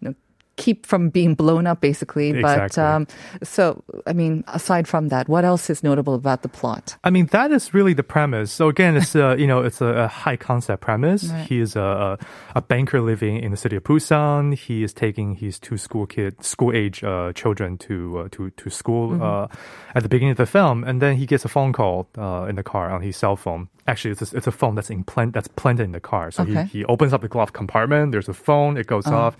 You 0.00 0.08
know, 0.08 0.14
keep 0.56 0.86
from 0.86 1.10
being 1.10 1.34
blown 1.34 1.66
up 1.66 1.80
basically 1.80 2.32
but 2.40 2.78
um 2.78 3.06
so 3.42 3.82
i 4.06 4.12
mean 4.12 4.42
aside 4.48 4.88
from 4.88 5.08
that 5.08 5.28
what 5.28 5.44
else 5.44 5.68
is 5.68 5.82
notable 5.82 6.14
about 6.14 6.42
the 6.42 6.48
plot 6.48 6.96
I 7.04 7.10
mean, 7.10 7.26
that 7.26 7.52
is 7.52 7.74
really 7.74 7.94
the 7.94 8.02
premise. 8.02 8.50
So 8.50 8.68
again, 8.68 8.96
it's 8.96 9.14
a 9.14 9.36
you 9.38 9.46
know 9.46 9.60
it's 9.62 9.80
a, 9.80 9.86
a 9.86 10.08
high 10.08 10.36
concept 10.36 10.82
premise. 10.82 11.28
Right. 11.28 11.46
He 11.46 11.60
is 11.60 11.76
a, 11.76 12.18
a 12.54 12.58
a 12.58 12.62
banker 12.62 13.00
living 13.00 13.36
in 13.38 13.50
the 13.50 13.56
city 13.56 13.76
of 13.76 13.84
Busan. 13.84 14.54
He 14.56 14.82
is 14.82 14.92
taking 14.92 15.36
his 15.36 15.58
two 15.58 15.76
school 15.78 16.06
kid 16.06 16.42
school 16.42 16.72
age 16.74 17.04
uh, 17.04 17.32
children 17.34 17.76
to 17.86 18.18
uh, 18.18 18.28
to 18.32 18.50
to 18.50 18.70
school 18.70 19.22
uh, 19.22 19.46
at 19.94 20.02
the 20.02 20.08
beginning 20.08 20.32
of 20.32 20.38
the 20.38 20.46
film, 20.46 20.84
and 20.84 21.00
then 21.00 21.16
he 21.16 21.26
gets 21.26 21.44
a 21.44 21.48
phone 21.48 21.72
call 21.72 22.08
uh, 22.18 22.46
in 22.48 22.56
the 22.56 22.62
car 22.64 22.90
on 22.90 23.02
his 23.02 23.16
cell 23.16 23.36
phone. 23.36 23.68
Actually, 23.86 24.10
it's 24.18 24.32
a, 24.32 24.36
it's 24.36 24.46
a 24.48 24.52
phone 24.52 24.74
that's 24.74 24.90
implant 24.90 25.32
that's 25.34 25.48
planted 25.48 25.84
in 25.84 25.92
the 25.92 26.00
car. 26.00 26.30
So 26.32 26.42
Okay. 26.42 26.64
he, 26.66 26.78
he 26.78 26.84
opens 26.86 27.12
up 27.12 27.20
the 27.22 27.28
glove 27.28 27.52
compartment. 27.52 28.10
There's 28.12 28.28
a 28.28 28.34
phone. 28.34 28.76
It 28.76 28.86
goes 28.86 29.06
off. 29.06 29.36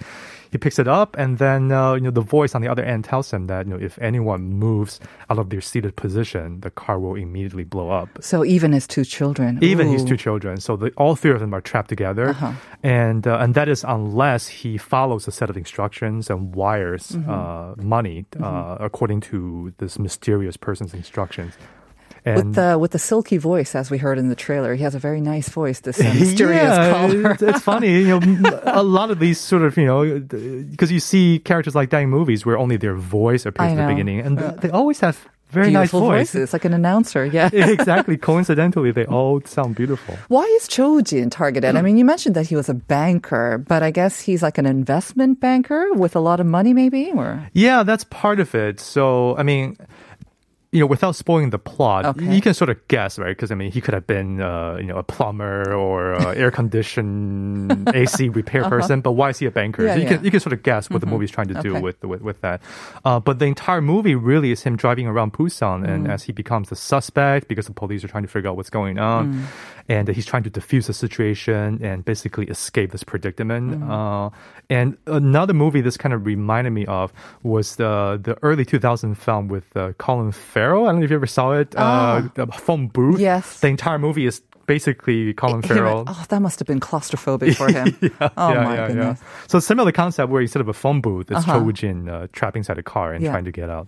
He 0.50 0.58
picks 0.58 0.78
it 0.78 0.88
up, 0.88 1.16
and 1.19 1.38
then 1.38 1.72
uh, 1.72 1.94
you 1.94 2.00
know 2.02 2.10
the 2.10 2.20
voice 2.20 2.54
on 2.54 2.62
the 2.62 2.69
other 2.69 2.84
end 2.84 3.04
tells 3.04 3.32
him 3.32 3.46
that 3.46 3.66
you 3.66 3.72
know 3.72 3.81
if 3.84 3.98
anyone 4.00 4.43
moves 4.44 5.00
out 5.31 5.38
of 5.38 5.50
their 5.50 5.60
seated 5.60 5.96
position, 5.96 6.60
the 6.60 6.70
car 6.70 6.98
will 6.98 7.14
immediately 7.14 7.64
blow 7.64 7.90
up. 7.90 8.08
so 8.20 8.44
even 8.44 8.72
his 8.72 8.87
two 8.87 9.04
children. 9.04 9.58
Even 9.62 9.88
his 9.88 10.04
two 10.04 10.16
children, 10.16 10.60
so 10.60 10.76
the, 10.76 10.90
all 10.96 11.16
three 11.16 11.32
of 11.32 11.40
them 11.40 11.52
are 11.54 11.60
trapped 11.60 11.88
together, 11.88 12.37
and 12.82 13.26
uh, 13.26 13.38
and 13.38 13.54
that 13.54 13.69
is 13.69 13.84
unless 13.87 14.48
he 14.48 14.78
follows 14.78 15.26
a 15.28 15.32
set 15.32 15.50
of 15.50 15.56
instructions 15.56 16.31
and 16.31 16.54
wires 16.54 17.14
uh, 17.28 17.75
money 17.78 18.25
uh, 18.40 18.76
according 18.81 19.20
to 19.20 19.72
this 19.78 19.99
mysterious 19.99 20.56
person's 20.56 20.94
instructions. 20.94 21.54
With 22.34 22.55
the 22.55 22.76
with 22.78 22.90
the 22.90 22.99
silky 22.99 23.37
voice 23.38 23.75
as 23.75 23.90
we 23.90 23.99
heard 23.99 24.19
in 24.19 24.28
the 24.28 24.34
trailer 24.34 24.75
he 24.75 24.82
has 24.82 24.94
a 24.94 24.99
very 24.99 25.20
nice 25.20 25.49
voice 25.49 25.81
this 25.81 26.00
uh, 26.00 26.05
mysterious 26.19 26.62
yeah, 26.62 26.90
caller 26.90 27.31
It's, 27.32 27.43
it's 27.43 27.61
funny, 27.61 28.00
you 28.00 28.19
know, 28.19 28.61
a 28.64 28.82
lot 28.82 29.11
of 29.11 29.19
these 29.19 29.38
sort 29.38 29.62
of, 29.62 29.76
you 29.76 29.87
know, 29.87 30.19
because 30.20 30.90
you 30.90 31.00
see 31.00 31.38
characters 31.38 31.75
like 31.75 31.90
that 31.90 32.00
in 32.00 32.11
movies 32.11 32.44
where 32.44 32.58
only 32.58 32.76
their 32.76 32.94
voice 32.94 33.46
appears 33.46 33.70
I 33.70 33.73
at 33.73 33.87
the 33.87 33.93
beginning, 33.94 34.20
and 34.20 34.38
they 34.38 34.70
always 34.70 35.00
have 35.00 35.28
very 35.50 35.70
beautiful 35.70 36.00
nice 36.00 36.08
voice. 36.08 36.32
voices 36.32 36.52
like 36.52 36.64
an 36.64 36.75
announcer 36.75 37.25
yeah 37.25 37.49
exactly. 37.52 38.17
Coincidentally, 38.31 38.90
they 38.90 39.06
all 39.06 39.40
sound 39.44 39.76
beautiful. 39.76 40.19
Why 40.28 40.43
is 40.43 40.67
Cho 40.67 41.00
Jin 41.00 41.31
targeted? 41.31 41.76
I 41.76 41.82
mean, 41.82 41.96
you 41.96 42.05
mentioned 42.05 42.34
that 42.34 42.46
he 42.46 42.56
was 42.56 42.69
a 42.69 42.75
banker, 42.75 43.58
but 43.58 43.82
I 43.82 43.90
guess 43.90 44.20
he's 44.20 44.43
like 44.43 44.58
an 44.58 44.67
investment 44.67 45.38
banker 45.40 45.93
with 45.93 46.17
a 46.17 46.20
lot 46.20 46.40
of 46.40 46.46
money, 46.46 46.73
maybe, 46.75 47.12
or 47.12 47.49
Yeah, 47.52 47.84
that's 47.84 48.05
part 48.05 48.40
of 48.40 48.55
it. 48.55 48.81
So, 48.81 49.37
I 49.37 49.44
mean, 49.44 49.76
you 50.72 50.80
know, 50.80 50.86
without 50.86 51.14
spoiling 51.16 51.50
the 51.50 51.58
plot, 51.58 52.04
Okay. 52.04 52.34
you 52.34 52.40
can 52.40 52.52
sort 52.52 52.68
of 52.70 52.76
guess, 52.88 53.18
right? 53.18 53.28
Because 53.36 53.50
I 53.50 53.54
mean, 53.54 53.70
he 53.72 53.80
could 53.80 53.94
have 53.94 54.06
been, 54.06 54.40
uh, 54.40 54.76
you 54.78 54.84
know, 54.86 54.96
a 54.98 55.02
plumber 55.02 55.72
or 55.72 56.12
a 56.12 56.34
air 56.42 56.50
condition 56.50 57.84
AC 57.94 58.28
repair 58.40 58.64
person. 58.68 59.00
But 59.00 59.12
why 59.12 59.30
is 59.30 59.38
he 59.38 59.46
a 59.46 59.50
banker? 59.50 59.82
Uh-huh. 59.82 59.88
Yeah, 59.88 59.94
so 59.94 59.98
you 60.00 60.04
yeah. 60.04 60.08
Mm-hmm. 60.10 60.16
can 60.16 60.24
you 60.24 60.30
can 60.30 60.40
sort 60.40 60.52
of 60.52 60.62
guess 60.62 60.90
what 60.90 61.00
the 61.00 61.06
movie's 61.06 61.30
trying 61.30 61.48
to 61.48 61.60
do 61.62 61.72
Okay. 61.72 61.80
with, 61.80 62.02
with 62.04 62.22
with 62.22 62.40
that. 62.42 62.60
Uh, 63.04 63.20
but 63.20 63.38
the 63.38 63.46
entire 63.46 63.80
movie 63.80 64.14
really 64.14 64.50
is 64.50 64.62
him 64.62 64.76
driving 64.76 65.06
around 65.06 65.32
Busan, 65.32 65.82
Mm. 65.84 65.88
and 65.88 66.10
as 66.10 66.22
he 66.24 66.32
becomes 66.32 66.68
the 66.68 66.76
suspect, 66.76 67.48
because 67.48 67.66
the 67.66 67.72
police 67.72 68.02
are 68.04 68.08
trying 68.08 68.22
to 68.24 68.28
figure 68.28 68.50
out 68.50 68.56
what's 68.56 68.70
going 68.70 68.98
on, 68.98 69.32
Mm. 69.34 69.42
and 69.88 70.08
he's 70.08 70.26
trying 70.26 70.42
to 70.44 70.50
diffuse 70.50 70.86
the 70.86 70.92
situation 70.94 71.80
and 71.82 72.04
basically 72.04 72.46
escape 72.46 72.90
this 72.92 73.04
predicament. 73.04 73.80
Mm. 73.80 73.90
Uh, 73.90 74.30
and 74.68 74.96
another 75.06 75.54
movie 75.54 75.80
this 75.80 75.96
kind 75.96 76.12
of 76.12 76.26
reminded 76.26 76.70
me 76.70 76.86
of 76.86 77.12
was 77.42 77.76
the 77.76 78.18
the 78.23 78.37
early 78.42 78.64
2000 78.64 79.14
film 79.14 79.49
with 79.49 79.64
uh, 79.76 79.92
Colin 79.99 80.32
Farrell. 80.56 80.84
I 80.86 80.92
don't 80.92 81.00
know 81.00 81.04
if 81.04 81.10
you 81.10 81.16
ever 81.16 81.26
saw 81.26 81.52
it. 81.52 81.75
Uh, 81.76 82.22
the 82.34 82.46
phone 82.46 82.88
booth. 82.88 83.20
Yes. 83.20 83.60
The 83.60 83.68
entire 83.68 83.98
movie 83.98 84.25
is 84.25 84.40
basically 84.66 85.34
Colin 85.34 85.60
Farrell. 85.60 86.04
oh, 86.06 86.25
that 86.30 86.40
must 86.40 86.58
have 86.60 86.66
been 86.66 86.80
claustrophobic 86.80 87.54
for 87.56 87.68
him. 87.70 87.86
oh 88.38 88.54
my 88.54 88.76
goodness. 88.88 89.20
So 89.48 89.60
similar 89.60 89.92
concept 89.92 90.30
where 90.32 90.40
instead 90.40 90.62
of 90.62 90.68
a 90.68 90.72
phone 90.72 91.00
booth, 91.02 91.30
it's 91.30 91.40
Uh-huh. 91.40 91.58
Cho 91.58 91.62
Woo-jin 91.62 92.08
uh, 92.08 92.26
trapped 92.32 92.56
inside 92.56 92.78
a 92.78 92.82
car 92.82 93.12
and 93.12 93.22
Yeah. 93.22 93.32
trying 93.32 93.44
to 93.44 93.52
get 93.52 93.68
out. 93.68 93.86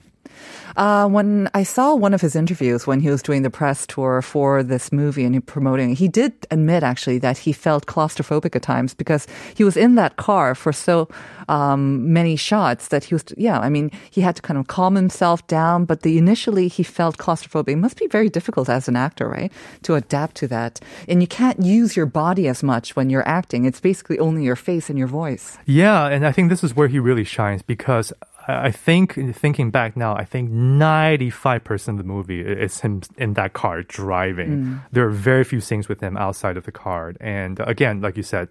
Uh, 0.77 1.09
when 1.09 1.49
I 1.55 1.65
saw 1.65 1.95
one 1.95 2.15
of 2.15 2.21
his 2.21 2.37
interviews 2.37 2.87
when 2.87 3.01
he 3.01 3.11
was 3.11 3.23
doing 3.23 3.43
the 3.43 3.51
press 3.51 3.87
tour 3.87 4.23
for 4.23 4.63
this 4.63 4.93
movie 4.93 5.25
and 5.25 5.35
he 5.35 5.41
promoting, 5.41 5.95
he 5.95 6.09
did 6.09 6.33
admit 6.51 6.83
actually 6.83 7.19
that 7.19 7.39
he 7.39 7.53
felt 7.53 7.87
claustrophobic 7.87 8.55
at 8.55 8.63
times 8.63 8.95
because 8.95 9.27
he 9.55 9.65
was 9.65 9.77
in 9.77 9.97
that 9.97 10.17
car 10.17 10.55
for 10.55 10.73
so 10.73 11.09
um, 11.49 12.13
many 12.13 12.37
shots 12.37 12.89
that 12.89 13.05
he 13.05 13.15
was, 13.15 13.25
yeah, 13.37 13.59
I 13.59 13.69
mean, 13.69 13.91
he 14.11 14.21
had 14.21 14.37
to 14.37 14.43
kind 14.43 14.59
of 14.59 14.67
calm 14.67 14.95
himself 14.95 15.47
down. 15.47 15.85
But 15.85 16.03
the 16.03 16.19
initially 16.19 16.69
he 16.69 16.83
felt 16.83 17.17
claustrophobic. 17.17 17.69
It 17.71 17.77
must 17.77 17.99
be 17.99 18.07
very 18.07 18.29
difficult 18.29 18.69
as 18.69 18.89
an 18.89 18.97
actor, 18.97 19.29
right, 19.29 19.53
to 19.83 19.95
adapt 19.95 20.37
to 20.37 20.49
that. 20.49 20.81
And 21.09 21.21
you 21.21 21.27
can't 21.27 21.61
use 21.63 21.97
your 21.97 22.07
body 22.07 22.49
as 22.49 22.63
much 22.63 22.95
when 22.95 23.11
you're 23.11 23.27
acting. 23.29 23.65
It's 23.65 23.81
basically 23.81 24.19
only 24.19 24.45
your 24.45 24.57
face 24.57 24.91
and 24.91 24.99
your 24.99 25.09
voice. 25.09 25.59
Yeah, 25.67 26.07
and 26.07 26.27
I 26.27 26.33
think 26.33 26.51
this 26.51 26.63
is 26.63 26.77
where 26.77 26.89
he 26.89 26.99
really 26.99 27.25
shines 27.25 27.63
because 27.63 28.13
I 28.49 28.71
think 28.71 29.15
thinking 29.35 29.71
back 29.71 29.97
now, 29.97 30.15
I 30.17 30.25
think 30.25 30.51
95% 30.51 31.89
of 31.89 31.99
the 31.99 32.05
movie 32.05 32.41
is 32.41 32.81
him 32.81 33.03
in 33.19 33.35
that 33.35 33.53
car 33.53 33.83
driving. 33.83 34.81
There 34.93 35.07
are 35.07 35.11
very 35.11 35.45
few 35.45 35.61
scenes 35.61 35.89
with 35.89 36.01
him 36.01 36.17
outside 36.17 36.57
of 36.57 36.65
the 36.65 36.73
car. 36.73 37.13
And 37.21 37.61
again, 37.61 38.01
like 38.01 38.17
you 38.17 38.23
said, 38.23 38.49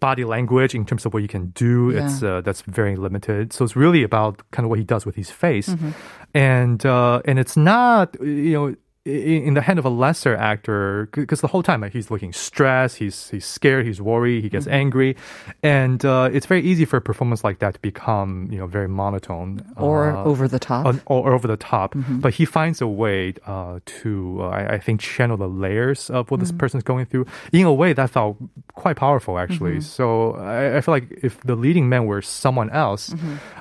body 0.00 0.24
language 0.24 0.74
in 0.74 0.84
terms 0.84 1.04
of 1.06 1.12
what 1.14 1.22
you 1.22 1.28
can 1.28 1.46
do, 1.54 1.90
Yeah. 1.90 2.04
it's 2.06 2.22
uh, 2.22 2.40
that's 2.42 2.62
very 2.62 2.96
limited. 2.96 3.52
So 3.52 3.64
it's 3.64 3.74
really 3.76 4.02
about 4.04 4.42
kind 4.52 4.64
of 4.64 4.70
what 4.70 4.78
he 4.78 4.84
does 4.84 5.04
with 5.06 5.16
his 5.16 5.30
face. 5.30 5.74
And 6.34 6.84
uh, 6.86 7.20
and 7.24 7.38
it's 7.38 7.56
not, 7.56 8.16
you 8.20 8.52
know, 8.52 8.74
in, 9.04 9.54
the 9.54 9.60
hand 9.60 9.78
of 9.78 9.84
a 9.84 9.90
lesser 9.90 10.34
actor, 10.34 11.08
because 11.12 11.40
the 11.40 11.46
whole 11.48 11.62
time 11.62 11.82
like, 11.82 11.92
he's 11.92 12.10
looking 12.10 12.32
stressed, 12.32 12.96
he's 12.96 13.28
he's 13.30 13.44
scared, 13.44 13.84
he's 13.86 14.00
worried, 14.00 14.42
he 14.42 14.48
gets 14.48 14.66
angry, 14.66 15.16
and 15.62 16.04
uh, 16.04 16.30
it's 16.32 16.46
very 16.46 16.62
easy 16.62 16.84
for 16.86 16.96
a 16.96 17.00
performance 17.00 17.44
like 17.44 17.58
that 17.58 17.74
to 17.74 17.80
become 17.80 18.48
you 18.50 18.58
know 18.58 18.66
very 18.66 18.88
monotone 18.88 19.64
Or 19.76 20.10
uh, 20.16 20.24
over 20.24 20.48
the 20.48 20.58
top. 20.58 20.86
or, 21.06 21.24
or 21.26 21.32
over 21.34 21.46
the 21.46 21.56
top. 21.58 21.94
But 22.08 22.34
he 22.34 22.44
finds 22.46 22.80
a 22.80 22.86
way 22.86 23.34
uh, 23.46 23.80
to, 23.84 24.38
uh, 24.40 24.48
I, 24.48 24.74
I 24.74 24.78
think, 24.78 25.00
channel 25.00 25.36
the 25.36 25.48
layers 25.48 26.08
of 26.10 26.30
what 26.30 26.40
this 26.40 26.52
person's 26.52 26.82
going 26.82 27.06
through 27.06 27.26
in 27.52 27.66
a 27.66 27.72
way 27.74 27.92
that 27.92 28.10
felt 28.10 28.36
quite 28.74 28.96
powerful, 28.96 29.38
actually. 29.38 29.80
So 29.80 30.32
I, 30.36 30.78
I 30.78 30.80
feel 30.80 30.94
like 30.94 31.10
if 31.22 31.40
the 31.42 31.56
leading 31.56 31.88
man 31.88 32.06
were 32.06 32.22
someone 32.22 32.70
else, 32.70 33.14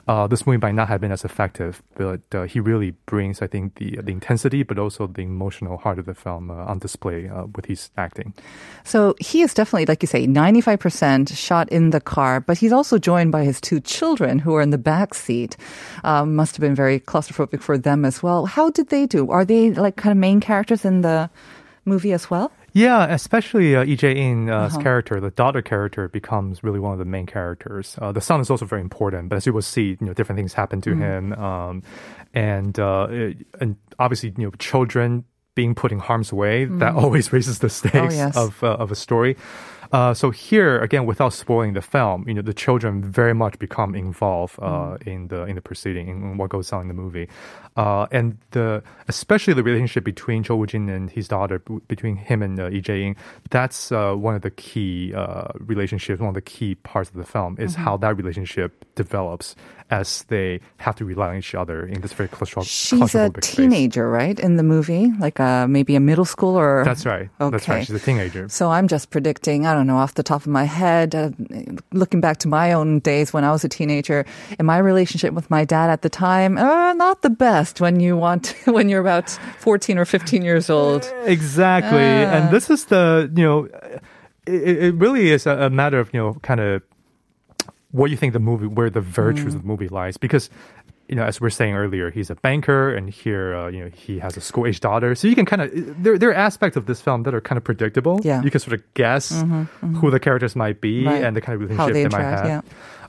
uh, 0.08 0.28
this 0.28 0.46
movie 0.48 0.58
might 0.62 0.76
not 0.76 0.88
have 0.88 1.02
been 1.02 1.12
as 1.12 1.26
effective. 1.26 1.84
But 1.96 2.22
uh, 2.34 2.44
he 2.44 2.60
really 2.60 2.92
brings, 3.06 3.42
I 3.42 3.48
think, 3.48 3.76
the 3.76 3.98
the 4.02 4.12
intensity, 4.12 4.64
but 4.64 4.80
also 4.80 5.08
the 5.08 5.26
emotional 5.34 5.78
heart 5.78 6.00
of 6.00 6.06
the 6.06 6.14
film 6.14 6.50
uh, 6.50 6.72
on 6.72 6.80
display 6.80 7.28
uh, 7.28 7.46
with 7.56 7.66
his 7.66 7.92
acting. 7.98 8.34
So 8.84 9.16
he 9.20 9.42
is 9.42 9.54
definitely, 9.54 9.86
like 9.86 10.02
you 10.04 10.08
say, 10.08 10.28
95% 10.28 11.36
shot 11.36 11.70
in 11.70 11.90
the 11.90 12.02
car, 12.02 12.40
but 12.40 12.58
he's 12.58 12.72
also 12.72 12.98
joined 12.98 13.32
by 13.32 13.44
his 13.44 13.60
two 13.60 13.80
children 13.80 14.40
who 14.40 14.56
are 14.56 14.62
in 14.62 14.70
the 14.70 14.78
back 14.78 15.14
seat. 15.14 15.58
Um, 16.04 16.36
must 16.36 16.56
have 16.56 16.62
been 16.62 16.76
very 16.76 17.00
claustrophobic 17.00 17.62
for 17.62 17.78
them 17.78 18.06
as 18.06 18.22
well. 18.24 18.46
How 18.46 18.70
did 18.70 18.90
they 18.90 19.06
do? 19.06 19.32
Are 19.32 19.46
they 19.46 19.72
like 19.72 19.96
kind 19.96 20.12
of 20.12 20.18
main 20.18 20.40
characters 20.40 20.86
in 20.86 21.02
the 21.02 21.30
movie 21.86 22.14
as 22.14 22.30
well? 22.30 22.52
Yeah, 22.74 23.06
especially 23.06 23.76
uh, 23.76 23.84
Lee 23.86 23.96
Jae-in's 23.96 24.78
character, 24.82 25.20
the 25.22 25.30
daughter 25.30 25.62
character, 25.62 26.10
becomes 26.10 26.64
really 26.64 26.80
one 26.80 26.92
of 26.92 26.98
the 27.00 27.06
main 27.06 27.28
characters. 27.28 27.96
Uh, 28.02 28.12
the 28.12 28.20
son 28.22 28.42
is 28.42 28.50
also 28.50 28.66
very 28.66 28.82
important, 28.82 29.30
but 29.30 29.36
as 29.36 29.46
you 29.46 29.54
will 29.54 29.62
see, 29.62 29.90
you 30.02 30.08
know, 30.08 30.14
different 30.14 30.38
things 30.38 30.54
happen 30.54 30.82
to 30.82 30.96
him, 30.96 31.34
um, 31.34 31.84
and 32.34 32.80
uh, 32.80 33.08
it- 33.12 33.46
and 33.62 33.78
obviously, 34.00 34.34
you 34.38 34.46
know, 34.46 34.52
children 34.58 35.24
being 35.56 35.76
put 35.76 35.92
in 35.92 36.00
harm's 36.00 36.34
way 36.34 36.66
that 36.66 36.96
always 37.04 37.32
raises 37.32 37.60
the 37.60 37.70
stakes 37.70 38.16
yes. 38.16 38.36
of 38.36 38.64
uh, 38.64 38.74
of 38.74 38.92
a 38.92 38.96
story. 38.96 39.38
Uh, 39.94 40.12
so 40.12 40.32
here 40.32 40.80
again, 40.80 41.06
without 41.06 41.32
spoiling 41.32 41.74
the 41.74 41.82
film, 41.82 42.28
you 42.28 42.34
know, 42.34 42.42
the 42.42 42.54
children 42.54 43.04
very 43.04 43.34
much 43.34 43.60
become 43.60 43.94
involved 43.94 44.58
uh, 44.60 44.98
in 45.06 45.28
the 45.28 45.44
in 45.46 45.54
the 45.54 45.62
proceeding 45.62 46.08
in 46.08 46.36
what 46.36 46.50
goes 46.50 46.74
on 46.74 46.82
in 46.82 46.88
the 46.88 46.96
movie, 46.96 47.30
uh, 47.78 48.08
and 48.12 48.36
the 48.52 48.82
especially 49.08 49.54
the 49.54 49.62
relationship 49.62 50.04
between 50.04 50.42
Cho 50.42 50.56
Woo-jin 50.56 50.90
and 50.90 51.12
his 51.12 51.28
daughter, 51.28 51.60
b- 51.60 51.78
between 51.88 52.16
him 52.16 52.42
and 52.42 52.60
uh, 52.60 52.70
Lee 52.70 52.82
Jae-in, 52.82 53.16
that's 53.52 53.92
uh, 53.92 54.16
one 54.16 54.34
of 54.34 54.42
the 54.42 54.50
key 54.50 55.14
uh, 55.14 55.50
relationships, 55.60 56.20
one 56.20 56.30
of 56.30 56.36
the 56.36 56.42
key 56.42 56.74
parts 56.74 57.12
of 57.12 57.16
the 57.16 57.24
film 57.24 57.56
is 57.60 57.76
how 57.76 57.96
that 57.98 58.18
relationship 58.18 58.84
develops 58.96 59.56
as 59.94 60.24
they 60.34 60.60
have 60.78 60.96
to 60.96 61.06
rely 61.06 61.30
on 61.30 61.38
each 61.38 61.54
other 61.54 61.86
in 61.86 62.02
this 62.02 62.14
very 62.14 62.28
claustro- 62.30 62.66
She's 62.66 62.94
a 62.94 63.30
claustrophobic 63.30 63.44
space. 63.46 63.56
teenager, 63.56 64.10
right, 64.10 64.40
in 64.40 64.58
the 64.58 64.64
movie? 64.64 65.12
Like 65.20 65.40
uh, 65.40 65.68
maybe 65.68 65.96
a 65.96 66.00
middle 66.00 66.26
school 66.26 66.56
or. 66.58 66.84
That's 66.84 67.06
right. 67.06 67.30
That's 67.38 67.68
right. 67.70 67.76
Okay. 67.78 67.86
She's 67.86 67.96
a 67.96 68.00
teenager. 68.00 68.50
So 68.50 68.72
I'm 68.72 68.88
just 68.88 69.12
predicting, 69.12 69.66
I 69.68 69.74
don't 69.76 69.86
know, 69.86 69.98
off 69.98 70.16
the 70.16 70.24
top 70.24 70.42
of 70.42 70.48
my 70.48 70.66
head, 70.66 71.14
uh, 71.14 71.30
looking 71.92 72.22
back 72.22 72.38
to 72.40 72.48
my 72.48 72.74
own 72.74 73.00
days 73.00 73.34
when 73.34 73.44
I 73.44 73.52
was 73.52 73.64
a 73.64 73.70
teenager, 73.70 74.26
and 74.58 74.66
my 74.66 74.80
relationship 74.80 75.34
with 75.34 75.50
my 75.50 75.64
dad 75.66 75.90
at 75.92 76.02
the 76.02 76.10
time, 76.10 76.58
uh, 76.58 76.94
not 76.94 77.22
the 77.22 77.30
best 77.30 77.80
when 77.80 78.00
you 78.00 78.18
want, 78.18 78.56
when 78.66 78.90
you're 78.90 79.02
about 79.02 79.30
14 79.60 79.98
or 80.00 80.06
15 80.06 80.42
years 80.42 80.70
old. 80.70 81.06
Exactly. 81.26 82.00
Ah. 82.26 82.34
And 82.34 82.52
this 82.52 82.70
is 82.70 82.86
the, 82.86 83.32
you 83.36 83.44
know, 83.44 83.60
it, 84.48 84.78
it 84.90 84.96
really 84.96 85.30
is 85.32 85.46
a, 85.46 85.52
a 85.52 85.70
matter 85.70 86.00
of, 86.00 86.14
you 86.14 86.20
know, 86.20 86.34
kind 86.42 86.60
of 86.60 86.82
what 87.94 88.12
you 88.12 88.18
think 88.18 88.34
the 88.34 88.40
movie, 88.40 88.68
where 88.68 88.90
the 88.90 89.00
virtues 89.02 89.56
of 89.56 89.62
the 89.62 89.68
movie 89.68 89.88
lies. 89.88 90.18
Because, 90.18 90.50
you 91.08 91.16
know, 91.16 91.24
as 91.24 91.40
we 91.40 91.48
are 91.48 91.52
saying 91.52 91.76
earlier, 91.76 92.10
he's 92.10 92.30
a 92.30 92.36
banker 92.36 92.94
and 92.94 93.08
here, 93.10 93.56
uh, 93.56 93.68
you 93.70 93.84
know, 93.84 93.90
he 93.94 94.20
has 94.20 94.36
a 94.36 94.42
school 94.42 94.66
age 94.66 94.80
daughter. 94.80 95.14
So 95.16 95.28
you 95.28 95.36
can 95.36 95.46
kind 95.46 95.62
of, 95.62 96.04
there, 96.04 96.18
there 96.18 96.30
are 96.32 96.34
aspects 96.34 96.76
of 96.76 96.88
this 96.88 97.00
film 97.00 97.24
that 97.24 97.34
are 97.34 97.42
kind 97.42 97.58
of 97.58 97.64
predictable. 97.64 98.20
Yeah. 98.24 98.42
You 98.42 98.50
can 98.52 98.60
sort 98.60 98.74
of 98.74 98.94
guess 98.96 99.30
who 99.80 100.10
the 100.12 100.20
characters 100.20 100.56
might 100.56 100.82
be 100.82 101.06
Right. 101.06 101.24
and 101.24 101.36
the 101.38 101.42
kind 101.42 101.56
of 101.56 101.62
relationship 101.70 101.94
they 101.94 102.04
they, 102.04 102.10
might 102.10 102.24
have. 102.24 102.66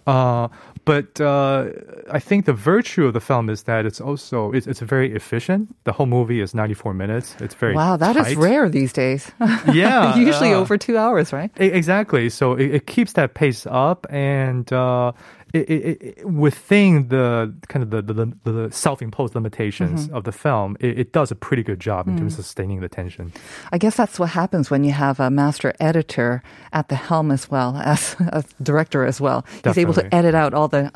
Uh, 0.07 0.49
but 0.85 1.21
uh, 1.21 1.67
I 2.11 2.19
think 2.19 2.45
the 2.47 2.53
virtue 2.53 3.07
of 3.07 3.13
the 3.13 3.21
film 3.21 3.49
is 3.49 3.63
that 3.65 3.87
it's 3.87 4.01
also 4.01 4.53
it's, 4.53 4.67
it's 4.67 4.81
very 4.81 5.15
efficient. 5.15 5.75
The 5.85 5.93
whole 5.93 6.07
movie 6.07 6.41
is 6.41 6.55
94 6.55 6.95
minutes. 6.95 7.35
It's 7.41 7.55
very 7.55 7.75
Wow, 7.75 7.97
that 7.97 8.17
is 8.17 8.27
tight. 8.27 8.37
rare 8.37 8.69
these 8.69 8.93
days. 8.93 9.31
Yeah, 9.73 10.17
Usually 10.29 10.53
uh, 10.53 10.59
over 10.61 10.77
two 10.79 10.97
hours, 10.99 11.33
right? 11.33 11.51
Exactly. 11.57 12.29
So 12.31 12.53
it, 12.55 12.75
it 12.75 12.87
keeps 12.87 13.13
that 13.15 13.35
pace 13.35 13.67
up, 13.71 14.07
and 14.11 14.71
uh, 14.73 15.13
it, 15.55 15.71
it, 15.71 16.03
it, 16.03 16.27
within 16.27 17.09
the 17.09 17.55
kind 17.69 17.83
of 17.83 17.91
the, 17.91 18.03
the, 18.03 18.33
the, 18.51 18.71
self-imposed 18.73 19.35
limitations 19.35 20.07
Mm-hmm. 20.07 20.17
of 20.17 20.25
the 20.25 20.33
film, 20.33 20.77
it, 20.81 20.99
it 20.99 21.13
does 21.13 21.31
a 21.31 21.35
pretty 21.37 21.63
good 21.63 21.79
job 21.81 22.09
in 22.09 22.15
Mm. 22.15 22.19
terms 22.19 22.39
of 22.39 22.45
sustaining 22.45 22.81
the 22.81 22.89
tension. 22.89 23.33
I 23.73 23.79
guess 23.79 23.97
that's 23.97 24.19
what 24.19 24.31
happens 24.31 24.71
when 24.71 24.83
you 24.85 24.93
have 24.93 25.21
a 25.21 25.31
master 25.31 25.73
editor 25.81 26.43
at 26.73 26.89
the 26.89 26.97
helm 26.97 27.31
as 27.31 27.51
well 27.51 27.77
as 27.77 28.17
a 28.21 28.45
director 28.63 29.05
as 29.07 29.21
well. 29.21 29.45
He's 29.65 29.79
able 29.79 29.95
to 29.95 30.15
edit 30.15 30.35
out 30.35 30.55
all 30.55 30.69
the 30.69 30.91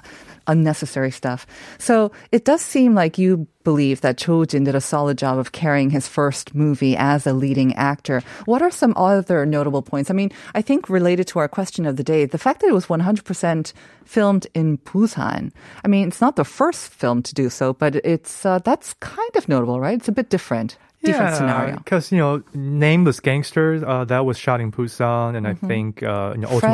unnecessary 0.49 1.11
stuff. 1.11 1.47
So 1.79 2.11
it 2.33 2.45
does 2.45 2.61
seem 2.61 2.95
like 2.95 3.19
you 3.19 3.47
believe 3.63 4.01
that 4.01 4.17
Cho 4.17 4.45
Jin 4.47 4.65
did 4.65 4.75
a 4.75 4.81
solid 4.81 5.19
job 5.19 5.37
of 5.37 5.53
carrying 5.53 5.91
his 5.91 6.09
first 6.09 6.55
movie 6.55 6.97
as 6.97 7.27
a 7.27 7.35
leading 7.35 7.75
actor. 7.75 8.23
What 8.47 8.63
are 8.63 8.71
some 8.71 8.95
other 8.97 9.45
notable 9.45 9.83
points? 9.83 10.11
I 10.11 10.15
mean, 10.15 10.33
I 10.55 10.63
think 10.63 10.89
related 10.89 11.27
to 11.29 11.39
our 11.39 11.49
question 11.49 11.85
of 11.85 11.97
the 11.97 12.03
day, 12.03 12.25
the 12.25 12.39
fact 12.39 12.63
that 12.63 12.69
it 12.69 12.75
was 12.75 12.87
100% 12.87 13.73
filmed 14.07 14.47
in 14.55 14.79
Busan. 14.79 15.53
I 15.85 15.89
mean, 15.89 16.09
it's 16.09 16.21
not 16.21 16.37
the 16.37 16.45
first 16.45 16.89
film 16.89 17.23
to 17.23 17.35
do 17.35 17.51
so, 17.51 17.75
but 17.75 17.97
it's 17.97 18.47
uh, 18.47 18.59
that's 18.61 18.95
kind 18.95 19.37
of 19.37 19.49
notable, 19.49 19.81
right? 19.81 19.99
It's 19.99 20.09
a 20.09 20.13
bit 20.13 20.31
different 20.31 20.79
different 21.03 21.37
scenario. 21.37 21.77
Because 21.77 22.11
you 22.13 22.19
know, 22.19 22.43
nameless 22.55 23.21
gangsters 23.21 23.83
uh, 23.83 24.05
that 24.07 24.25
was 24.25 24.39
shot 24.39 24.61
in 24.61 24.73
Busan, 24.73 25.37
and 25.37 25.47
mm-hmm. 25.47 25.65
I 25.65 25.69
think 25.69 26.03
uh, 26.03 26.33
you 26.35 26.41
know, 26.43 26.49
also 26.49 26.69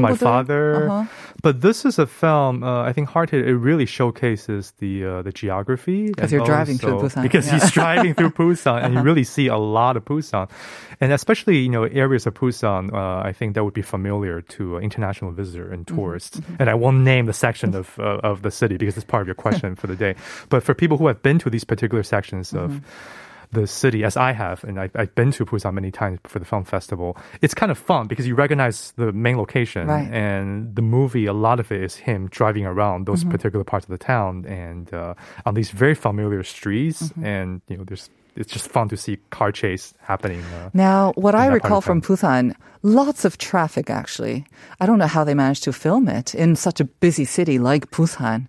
my 0.00 0.10
my 0.10 0.16
father. 0.16 0.90
Uh-huh. 0.90 1.06
But 1.42 1.60
this 1.60 1.84
is 1.84 1.98
a 1.98 2.06
film. 2.06 2.64
Uh, 2.64 2.82
I 2.82 2.92
think 2.92 3.08
Hard 3.08 3.30
Hit. 3.30 3.46
It 3.46 3.56
really 3.56 3.86
showcases 3.86 4.72
the 4.78 5.04
uh, 5.04 5.22
the 5.22 5.32
geography 5.32 6.08
because 6.08 6.32
you're 6.32 6.44
driving 6.44 6.78
through 6.78 7.00
Busan. 7.00 7.22
Because 7.22 7.46
yeah. 7.46 7.60
he's 7.60 7.70
driving 7.80 8.14
through 8.14 8.30
Busan, 8.30 8.76
and 8.76 8.86
uh-huh. 8.86 8.94
you 8.94 9.00
really 9.02 9.24
see 9.24 9.46
a 9.46 9.56
lot 9.56 9.96
of 9.96 10.04
Busan, 10.04 10.50
and 11.00 11.12
especially 11.12 11.58
you 11.58 11.68
know 11.68 11.84
areas 11.84 12.26
of 12.26 12.34
Busan. 12.34 12.92
Uh, 12.92 13.26
I 13.26 13.32
think 13.32 13.54
that 13.54 13.64
would 13.64 13.74
be 13.74 13.82
familiar 13.82 14.40
to 14.42 14.76
uh, 14.76 14.80
international 14.80 15.30
visitor 15.30 15.70
and 15.70 15.86
mm-hmm. 15.86 15.96
tourists. 15.96 16.40
Mm-hmm. 16.40 16.56
And 16.58 16.70
I 16.70 16.74
won't 16.74 16.98
name 16.98 17.26
the 17.26 17.32
section 17.32 17.74
of 17.74 17.98
of 17.98 18.42
the 18.42 18.50
city 18.50 18.76
because 18.76 18.96
it's 18.96 19.06
part 19.06 19.22
of 19.22 19.28
your 19.28 19.36
question 19.36 19.76
for 19.80 19.86
the 19.86 19.96
day. 19.96 20.14
But 20.48 20.62
for 20.62 20.74
people 20.74 20.98
who 20.98 21.06
have 21.06 21.22
been 21.22 21.38
to 21.40 21.50
these 21.50 21.64
particular 21.64 22.02
sections 22.02 22.52
of 22.52 22.70
mm-hmm 22.70 23.24
the 23.52 23.66
city 23.66 24.04
as 24.04 24.16
I 24.16 24.32
have, 24.32 24.62
and 24.64 24.78
I, 24.78 24.90
I've 24.94 25.14
been 25.14 25.32
to 25.32 25.46
Busan 25.46 25.74
many 25.74 25.90
times 25.90 26.18
for 26.24 26.38
the 26.38 26.44
film 26.44 26.64
festival. 26.64 27.16
It's 27.40 27.54
kind 27.54 27.70
of 27.72 27.78
fun 27.78 28.06
because 28.06 28.26
you 28.26 28.34
recognize 28.34 28.92
the 28.96 29.12
main 29.12 29.36
location, 29.38 29.86
Right. 29.88 30.08
and 30.12 30.74
the 30.76 30.82
movie. 30.82 31.26
A 31.26 31.32
lot 31.32 31.58
of 31.60 31.72
it 31.72 31.82
is 31.82 31.96
him 31.96 32.28
driving 32.28 32.66
around 32.66 33.06
those 33.06 33.20
Mm-hmm. 33.20 33.30
particular 33.30 33.64
parts 33.64 33.86
of 33.86 33.90
the 33.90 33.98
town 33.98 34.44
and 34.46 34.92
uh, 34.92 35.14
on 35.46 35.54
these 35.54 35.70
very 35.70 35.94
familiar 35.94 36.42
streets, 36.42 37.02
Mm-hmm. 37.02 37.24
and 37.24 37.60
you 37.68 37.76
know, 37.78 37.84
there's 37.84 38.10
it's 38.36 38.52
just 38.52 38.68
fun 38.70 38.88
to 38.88 38.96
see 38.96 39.16
car 39.30 39.50
chase 39.50 39.94
happening. 39.98 40.40
Uh, 40.54 40.70
Now, 40.72 41.12
what 41.16 41.34
I 41.34 41.46
in 41.46 41.52
that 41.54 41.62
part 41.62 41.64
recall 41.64 41.80
from 41.80 42.00
Busan, 42.00 42.54
lots 42.82 43.24
of 43.24 43.36
traffic 43.38 43.90
actually. 43.90 44.44
I 44.78 44.86
don't 44.86 44.98
know 44.98 45.08
how 45.08 45.24
they 45.24 45.34
managed 45.34 45.64
to 45.64 45.72
film 45.72 46.06
it 46.08 46.34
in 46.36 46.54
such 46.54 46.78
a 46.80 46.84
busy 46.84 47.24
city 47.24 47.58
like 47.58 47.90
Busan. 47.90 48.46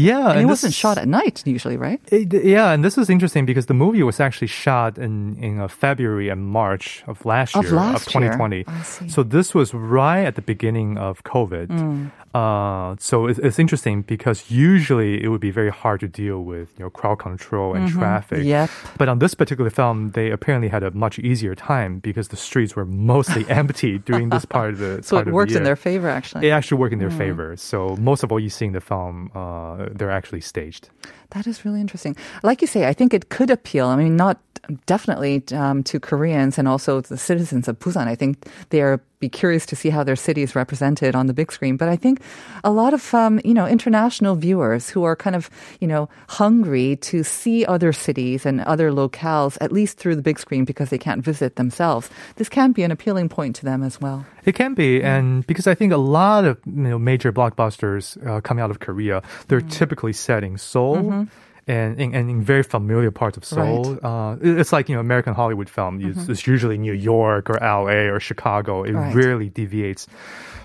Yeah, 0.00 0.30
And, 0.30 0.38
it 0.38 0.42
this 0.42 0.48
wasn't 0.48 0.74
shot 0.74 0.96
at 0.98 1.08
night 1.08 1.42
usually, 1.46 1.76
right? 1.76 2.00
It, 2.10 2.32
yeah, 2.44 2.72
and 2.72 2.84
this 2.84 2.96
is 2.98 3.08
interesting 3.10 3.44
because 3.46 3.66
the 3.66 3.74
movie 3.74 4.02
was 4.02 4.18
actually 4.20 4.48
shot 4.64 4.98
in 4.98 5.36
in 5.46 5.60
uh, 5.60 5.68
February 5.68 6.28
and 6.32 6.40
March 6.60 7.02
of 7.06 7.24
last 7.24 7.56
Of 7.56 7.64
year 7.64 7.74
last 7.74 8.06
of 8.06 8.12
2020. 8.12 8.56
year. 8.56 8.64
I 8.68 8.82
see. 8.82 9.08
So 9.08 9.22
this 9.22 9.54
was 9.54 9.68
right 9.74 10.24
at 10.30 10.34
the 10.34 10.42
beginning 10.42 10.98
of 10.98 11.22
COVID. 11.24 11.68
Mm. 11.68 12.10
Uh, 12.32 12.94
so 13.00 13.26
it's, 13.26 13.40
it's 13.40 13.58
interesting 13.58 14.02
because 14.02 14.50
usually 14.52 15.12
it 15.24 15.28
would 15.28 15.40
be 15.40 15.50
very 15.50 15.70
hard 15.82 15.98
to 15.98 16.06
deal 16.06 16.44
with 16.52 16.68
you 16.78 16.84
know 16.84 16.90
crowd 16.90 17.18
control 17.18 17.74
and 17.74 17.88
traffic. 17.90 18.38
Mm-hmm. 18.38 18.48
Yep. 18.48 18.70
But 18.98 19.08
on 19.08 19.18
this 19.18 19.34
particular 19.34 19.70
film, 19.70 20.12
they 20.12 20.30
apparently 20.30 20.68
had 20.68 20.82
a 20.84 20.92
much 20.92 21.18
easier 21.18 21.54
time 21.56 21.98
because 21.98 22.28
the 22.28 22.36
streets 22.36 22.76
were 22.76 22.84
mostly 22.86 23.44
empty 23.60 23.98
during 23.98 24.28
this 24.30 24.44
part 24.44 24.74
of 24.74 24.78
the 24.78 25.02
So 25.02 25.18
it 25.18 25.26
worked 25.26 25.52
in 25.52 25.64
their 25.64 25.76
favor 25.76 26.08
actually. 26.08 26.46
It 26.46 26.52
actually 26.52 26.78
worked 26.78 26.92
in 26.92 27.00
their 27.00 27.10
favor. 27.10 27.56
So 27.56 27.96
most 27.96 28.22
of 28.22 28.30
what 28.30 28.42
you 28.46 28.50
see 28.50 28.66
in 28.66 28.74
the 28.78 28.80
film, 28.80 29.30
uh, 29.34 29.86
they're 29.94 30.10
actually 30.10 30.40
staged. 30.40 30.90
That 31.30 31.46
is 31.46 31.64
really 31.64 31.80
interesting. 31.80 32.16
Like 32.42 32.60
you 32.60 32.66
say, 32.66 32.86
I 32.86 32.92
think 32.92 33.14
it 33.14 33.28
could 33.28 33.50
appeal. 33.50 33.86
I 33.86 33.96
mean, 33.96 34.16
not 34.16 34.38
definitely 34.86 35.42
um, 35.52 35.82
to 35.84 35.98
Koreans 36.00 36.58
and 36.58 36.68
also 36.68 37.00
the 37.00 37.18
citizens 37.18 37.68
of 37.68 37.78
Busan. 37.78 38.06
I 38.06 38.14
think 38.14 38.48
they 38.70 38.82
are 38.82 39.00
be 39.20 39.28
curious 39.28 39.66
to 39.66 39.76
see 39.76 39.90
how 39.90 40.02
their 40.02 40.16
city 40.16 40.42
is 40.42 40.56
represented 40.56 41.14
on 41.14 41.26
the 41.26 41.34
big 41.34 41.52
screen. 41.52 41.76
But 41.76 41.90
I 41.90 41.96
think 41.96 42.22
a 42.64 42.70
lot 42.70 42.94
of 42.94 43.14
um, 43.14 43.40
you 43.44 43.52
know 43.52 43.66
international 43.66 44.34
viewers 44.34 44.88
who 44.88 45.04
are 45.04 45.14
kind 45.14 45.36
of 45.36 45.50
you 45.80 45.86
know 45.86 46.08
hungry 46.28 46.96
to 46.96 47.22
see 47.22 47.64
other 47.66 47.92
cities 47.92 48.46
and 48.46 48.62
other 48.62 48.90
locales 48.90 49.58
at 49.60 49.72
least 49.72 49.98
through 49.98 50.16
the 50.16 50.22
big 50.22 50.38
screen 50.38 50.64
because 50.64 50.88
they 50.88 50.98
can't 50.98 51.22
visit 51.22 51.56
themselves. 51.56 52.08
This 52.36 52.48
can 52.48 52.72
be 52.72 52.82
an 52.82 52.90
appealing 52.90 53.28
point 53.28 53.56
to 53.56 53.64
them 53.64 53.82
as 53.82 54.00
well. 54.00 54.24
It 54.44 54.54
can 54.54 54.72
be, 54.72 55.02
and 55.02 55.46
because 55.46 55.66
I 55.66 55.74
think 55.74 55.92
a 55.92 55.98
lot 55.98 56.46
of 56.46 56.58
you 56.64 56.88
know 56.88 56.98
major 56.98 57.30
blockbusters 57.30 58.16
uh, 58.26 58.40
coming 58.40 58.64
out 58.64 58.70
of 58.70 58.80
Korea, 58.80 59.22
they're 59.48 59.60
typically 59.60 60.14
set 60.14 60.42
in 60.42 60.56
Seoul. 60.56 61.19
And 61.66 62.00
in, 62.00 62.14
and 62.14 62.30
in 62.30 62.42
very 62.42 62.62
familiar 62.62 63.10
parts 63.10 63.36
of 63.36 63.44
Seoul. 63.44 63.98
Uh, 64.02 64.36
it's 64.40 64.72
like 64.72 64.88
you 64.88 64.94
know 64.96 65.00
American 65.00 65.34
Hollywood 65.34 65.68
film. 65.68 66.00
It's, 66.00 66.28
it's 66.28 66.46
usually 66.46 66.78
New 66.78 66.94
York 66.94 67.50
or 67.50 67.62
L.A. 67.62 68.08
or 68.10 68.18
Chicago. 68.20 68.82
It 68.84 68.92
Right. 68.94 69.14
rarely 69.14 69.48
deviates 69.50 70.06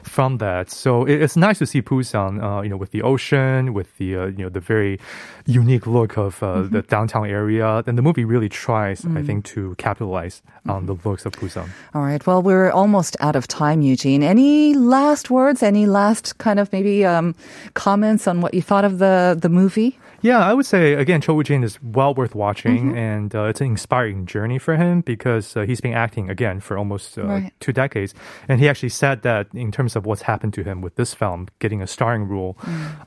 from 0.04 0.38
that. 0.38 0.70
So 0.70 1.04
it, 1.06 1.22
it's 1.22 1.36
nice 1.36 1.58
to 1.60 1.66
see 1.66 1.82
Busan, 1.82 2.32
uh, 2.42 2.62
you 2.62 2.70
know, 2.70 2.78
with 2.78 2.92
the 2.92 3.02
ocean, 3.02 3.74
with 3.74 3.90
the 3.98 4.16
uh, 4.16 4.26
you 4.38 4.44
know 4.46 4.50
the 4.50 4.60
very 4.74 5.00
unique 5.46 5.86
look 5.88 6.18
of 6.18 6.42
uh, 6.42 6.62
the 6.64 6.82
downtown 6.84 7.26
area. 7.28 7.84
And 7.88 7.98
the 7.98 8.02
movie 8.02 8.26
really 8.26 8.50
tries, 8.50 9.06
I 9.06 9.22
think, 9.22 9.46
to 9.56 9.76
capitalize 9.78 10.42
on 10.68 10.86
the 10.86 10.96
looks 11.06 11.26
of 11.26 11.34
Busan. 11.34 11.68
All 11.94 12.02
right. 12.04 12.26
Well, 12.26 12.42
we're 12.42 12.72
almost 12.72 13.16
out 13.20 13.36
of 13.36 13.48
time, 13.48 13.82
Eugene. 13.82 14.24
Any 14.24 14.74
last 14.74 15.30
words? 15.30 15.62
Any 15.62 15.86
last 15.86 16.38
kind 16.38 16.60
of 16.60 16.72
maybe 16.72 17.06
um, 17.06 17.36
comments 17.74 18.28
on 18.28 18.42
what 18.42 18.54
you 18.54 18.62
thought 18.62 18.86
of 18.86 18.98
the 19.00 19.38
the 19.40 19.50
movie? 19.50 19.98
Yeah, 20.26 20.40
I 20.40 20.56
would 20.56 20.66
say 20.66 20.94
again, 20.94 21.22
Cho 21.22 21.36
Woo-jin 21.36 21.64
is 21.64 21.78
well 21.84 22.16
worth 22.16 22.34
watching, 22.34 22.98
and 22.98 23.30
uh, 23.36 23.44
it's 23.44 23.62
an 23.62 23.68
inspiring 23.68 24.26
journey 24.26 24.58
for 24.58 24.76
him 24.76 25.02
because 25.02 25.56
uh, 25.56 25.62
he's 25.68 25.82
been 25.82 25.94
acting 25.94 26.32
again 26.32 26.62
for 26.62 26.80
almost 26.80 27.20
uh, 27.20 27.26
Right. 27.26 27.54
two 27.60 27.72
decades, 27.72 28.16
and 28.50 28.60
he 28.60 28.68
actually 28.68 28.90
said 28.90 29.22
that 29.22 29.46
in 29.54 29.72
terms 29.72 29.96
of 29.96 30.08
what's 30.08 30.24
happened 30.24 30.54
to 30.56 30.64
him 30.64 30.82
with 30.82 30.96
this 30.96 31.14
film, 31.14 31.48
getting 31.60 31.80
a 31.84 31.86
starring 31.86 32.28
role, 32.28 32.58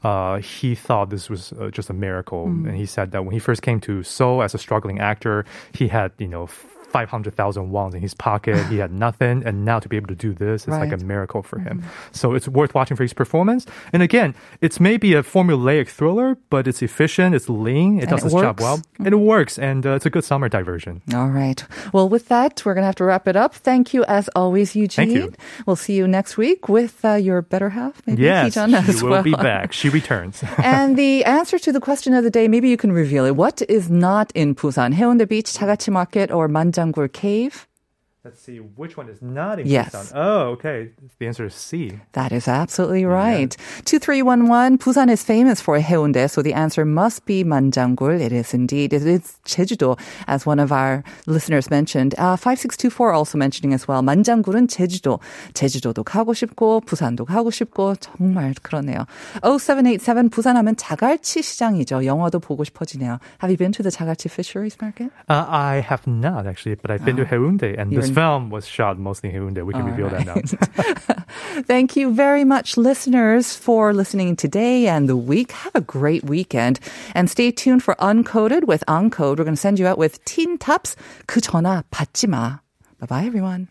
uh, 0.04 0.36
he 0.38 0.76
thought 0.76 1.10
this 1.10 1.28
was 1.28 1.52
uh, 1.54 1.70
just 1.72 1.90
a 1.90 1.92
miracle, 1.92 2.44
and 2.46 2.76
he 2.76 2.86
said 2.86 3.10
that 3.10 3.24
when 3.24 3.32
he 3.32 3.40
first 3.40 3.62
came 3.62 3.80
to 3.80 4.04
Seoul 4.04 4.40
as 4.40 4.54
a 4.54 4.58
struggling 4.58 5.00
actor, 5.00 5.44
he 5.72 5.88
had 5.88 6.12
you 6.18 6.28
know. 6.28 6.46
500,000 6.90 7.70
wons 7.70 7.94
in 7.94 8.00
his 8.00 8.14
pocket. 8.14 8.56
He 8.66 8.78
had 8.78 8.92
nothing. 8.92 9.42
And 9.44 9.64
now 9.64 9.78
to 9.78 9.88
be 9.88 9.96
able 9.96 10.08
to 10.08 10.14
do 10.14 10.32
this, 10.32 10.66
it's 10.66 10.76
like 10.76 10.92
a 10.92 10.96
miracle 10.98 11.42
for 11.42 11.58
him. 11.58 11.82
So 12.12 12.34
it's 12.34 12.48
worth 12.48 12.74
watching 12.74 12.96
for 12.96 13.02
his 13.04 13.12
performance. 13.12 13.66
And 13.92 14.02
again, 14.02 14.34
it's 14.60 14.80
maybe 14.80 15.14
a 15.14 15.22
formulaic 15.22 15.88
thriller, 15.88 16.36
but 16.50 16.66
it's 16.66 16.82
efficient, 16.82 17.34
it's 17.34 17.48
lean, 17.48 17.98
it 17.98 18.02
And 18.02 18.10
does 18.10 18.22
it 18.22 18.26
its 18.26 18.34
job 18.34 18.60
works. 18.60 18.62
well, 18.62 18.82
and 18.98 19.08
it 19.08 19.16
works. 19.16 19.58
And 19.58 19.86
uh, 19.86 19.90
it's 19.92 20.06
a 20.06 20.10
good 20.10 20.24
summer 20.24 20.48
diversion. 20.48 21.02
All 21.14 21.28
right. 21.28 21.62
Well, 21.92 22.08
with 22.08 22.28
that, 22.28 22.62
we're 22.64 22.74
going 22.74 22.82
to 22.82 22.86
have 22.86 22.96
to 22.96 23.04
wrap 23.04 23.28
it 23.28 23.36
up. 23.36 23.54
Thank 23.54 23.92
you, 23.94 24.04
as 24.04 24.28
always, 24.34 24.74
Eugene. 24.74 25.10
you. 25.10 25.32
We'll 25.66 25.76
see 25.76 25.94
you 25.94 26.08
next 26.08 26.36
week 26.36 26.68
with 26.68 27.04
uh, 27.04 27.14
your 27.14 27.42
better 27.42 27.70
half, 27.70 28.02
maybe 28.06 28.22
Yes, 28.22 28.54
she 28.54 28.60
as 28.60 29.02
will 29.02 29.22
be 29.22 29.32
back. 29.50 29.72
She 29.72 29.88
returns. 29.88 30.42
and 30.58 30.96
the 30.96 31.24
answer 31.24 31.58
to 31.58 31.72
the 31.72 31.80
question 31.80 32.14
of 32.14 32.24
the 32.24 32.30
day, 32.30 32.48
maybe 32.48 32.68
you 32.68 32.76
can 32.76 32.92
reveal 32.92 33.24
it. 33.24 33.36
What 33.36 33.62
is 33.68 33.90
not 33.90 34.32
in 34.34 34.54
Busan? 34.54 34.94
Haeundae 34.94 35.28
Beach, 35.28 35.52
Jagalchi 35.52 35.92
Market, 35.92 36.30
or 36.30 36.48
Manjanggul 36.78 37.10
Cave? 37.10 37.66
Let's 38.25 38.39
see 38.39 38.59
which 38.59 38.95
one 38.95 39.09
is 39.09 39.21
not 39.21 39.59
in 39.59 39.67
Yes. 39.67 39.91
Busan. 39.91 40.11
Oh, 40.15 40.55
okay. 40.55 40.91
The 41.19 41.27
answer 41.27 41.43
is 41.43 41.53
C. 41.53 41.91
That 42.13 42.31
is 42.31 42.47
absolutely 42.47 43.03
right. 43.03 43.51
2311, 43.83 44.77
Busan 44.77 45.11
is 45.11 45.21
famous 45.25 45.59
for 45.59 45.77
Haeundae, 45.77 46.29
so 46.29 46.41
the 46.41 46.53
answer 46.53 46.85
must 46.85 47.25
be 47.25 47.43
Manjanggul. 47.43 48.21
It 48.21 48.31
is 48.31 48.53
indeed. 48.53 48.93
It 48.93 49.05
is 49.05 49.39
Jeju-do, 49.45 49.97
as 50.25 50.45
one 50.45 50.59
of 50.59 50.71
our 50.71 51.03
listeners 51.27 51.69
mentioned. 51.69 52.15
Uh, 52.17 52.37
5624 52.37 53.11
also 53.11 53.37
mentioning 53.37 53.73
as 53.73 53.89
well. 53.89 54.01
만장굴은 54.01 54.69
제주도. 54.69 55.19
제주도도 55.53 56.05
가고 56.05 56.33
싶고, 56.33 56.79
부산도 56.79 57.25
가고 57.25 57.51
싶고, 57.51 57.95
정말 57.99 58.53
그러네요. 58.61 59.05
0787, 59.43 60.29
부산하면 60.29 60.77
자갈치 60.77 61.41
시장이죠. 61.43 62.05
영화도 62.05 62.39
보고 62.39 62.63
싶어지네요. 62.63 63.19
Have 63.41 63.51
you 63.51 63.57
been 63.57 63.73
to 63.73 63.83
the 63.83 63.91
자갈치 63.91 64.29
fisheries 64.29 64.77
market? 64.79 65.11
Uh, 65.27 65.43
I 65.49 65.81
have 65.85 66.07
not 66.07 66.47
actually, 66.47 66.75
but 66.81 66.89
I've 66.89 67.03
been 67.03 67.17
to 67.17 67.25
Haeundae, 67.25 67.77
and 67.77 67.91
You're 67.91 68.06
this 68.08 68.14
film 68.14 68.50
was 68.50 68.66
shot 68.66 68.98
mostly 68.98 69.30
in 69.30 69.36
Haeundae. 69.36 69.64
We 69.64 69.72
can 69.72 69.82
All 69.82 69.88
reveal 69.88 70.08
right. 70.08 70.24
that 70.26 70.36
now. 70.36 71.62
Thank 71.62 71.96
you 71.96 72.12
very 72.12 72.44
much, 72.44 72.76
listeners, 72.76 73.54
for 73.54 73.92
listening 73.92 74.36
today 74.36 74.86
and 74.88 75.08
the 75.08 75.16
week. 75.16 75.52
Have 75.52 75.74
a 75.74 75.80
great 75.80 76.24
weekend. 76.24 76.80
And 77.14 77.30
stay 77.30 77.50
tuned 77.50 77.82
for 77.82 77.94
Uncoded 77.96 78.64
with 78.64 78.84
Uncode. 78.88 79.38
We're 79.38 79.44
going 79.44 79.54
to 79.54 79.60
send 79.60 79.78
you 79.78 79.86
out 79.86 79.98
with 79.98 80.24
Teen 80.24 80.58
Tops. 80.58 80.96
그 81.26 81.40
전화 81.40 81.82
받지 81.90 82.26
마. 82.26 82.60
Bye 83.00 83.06
bye, 83.06 83.24
everyone. 83.26 83.68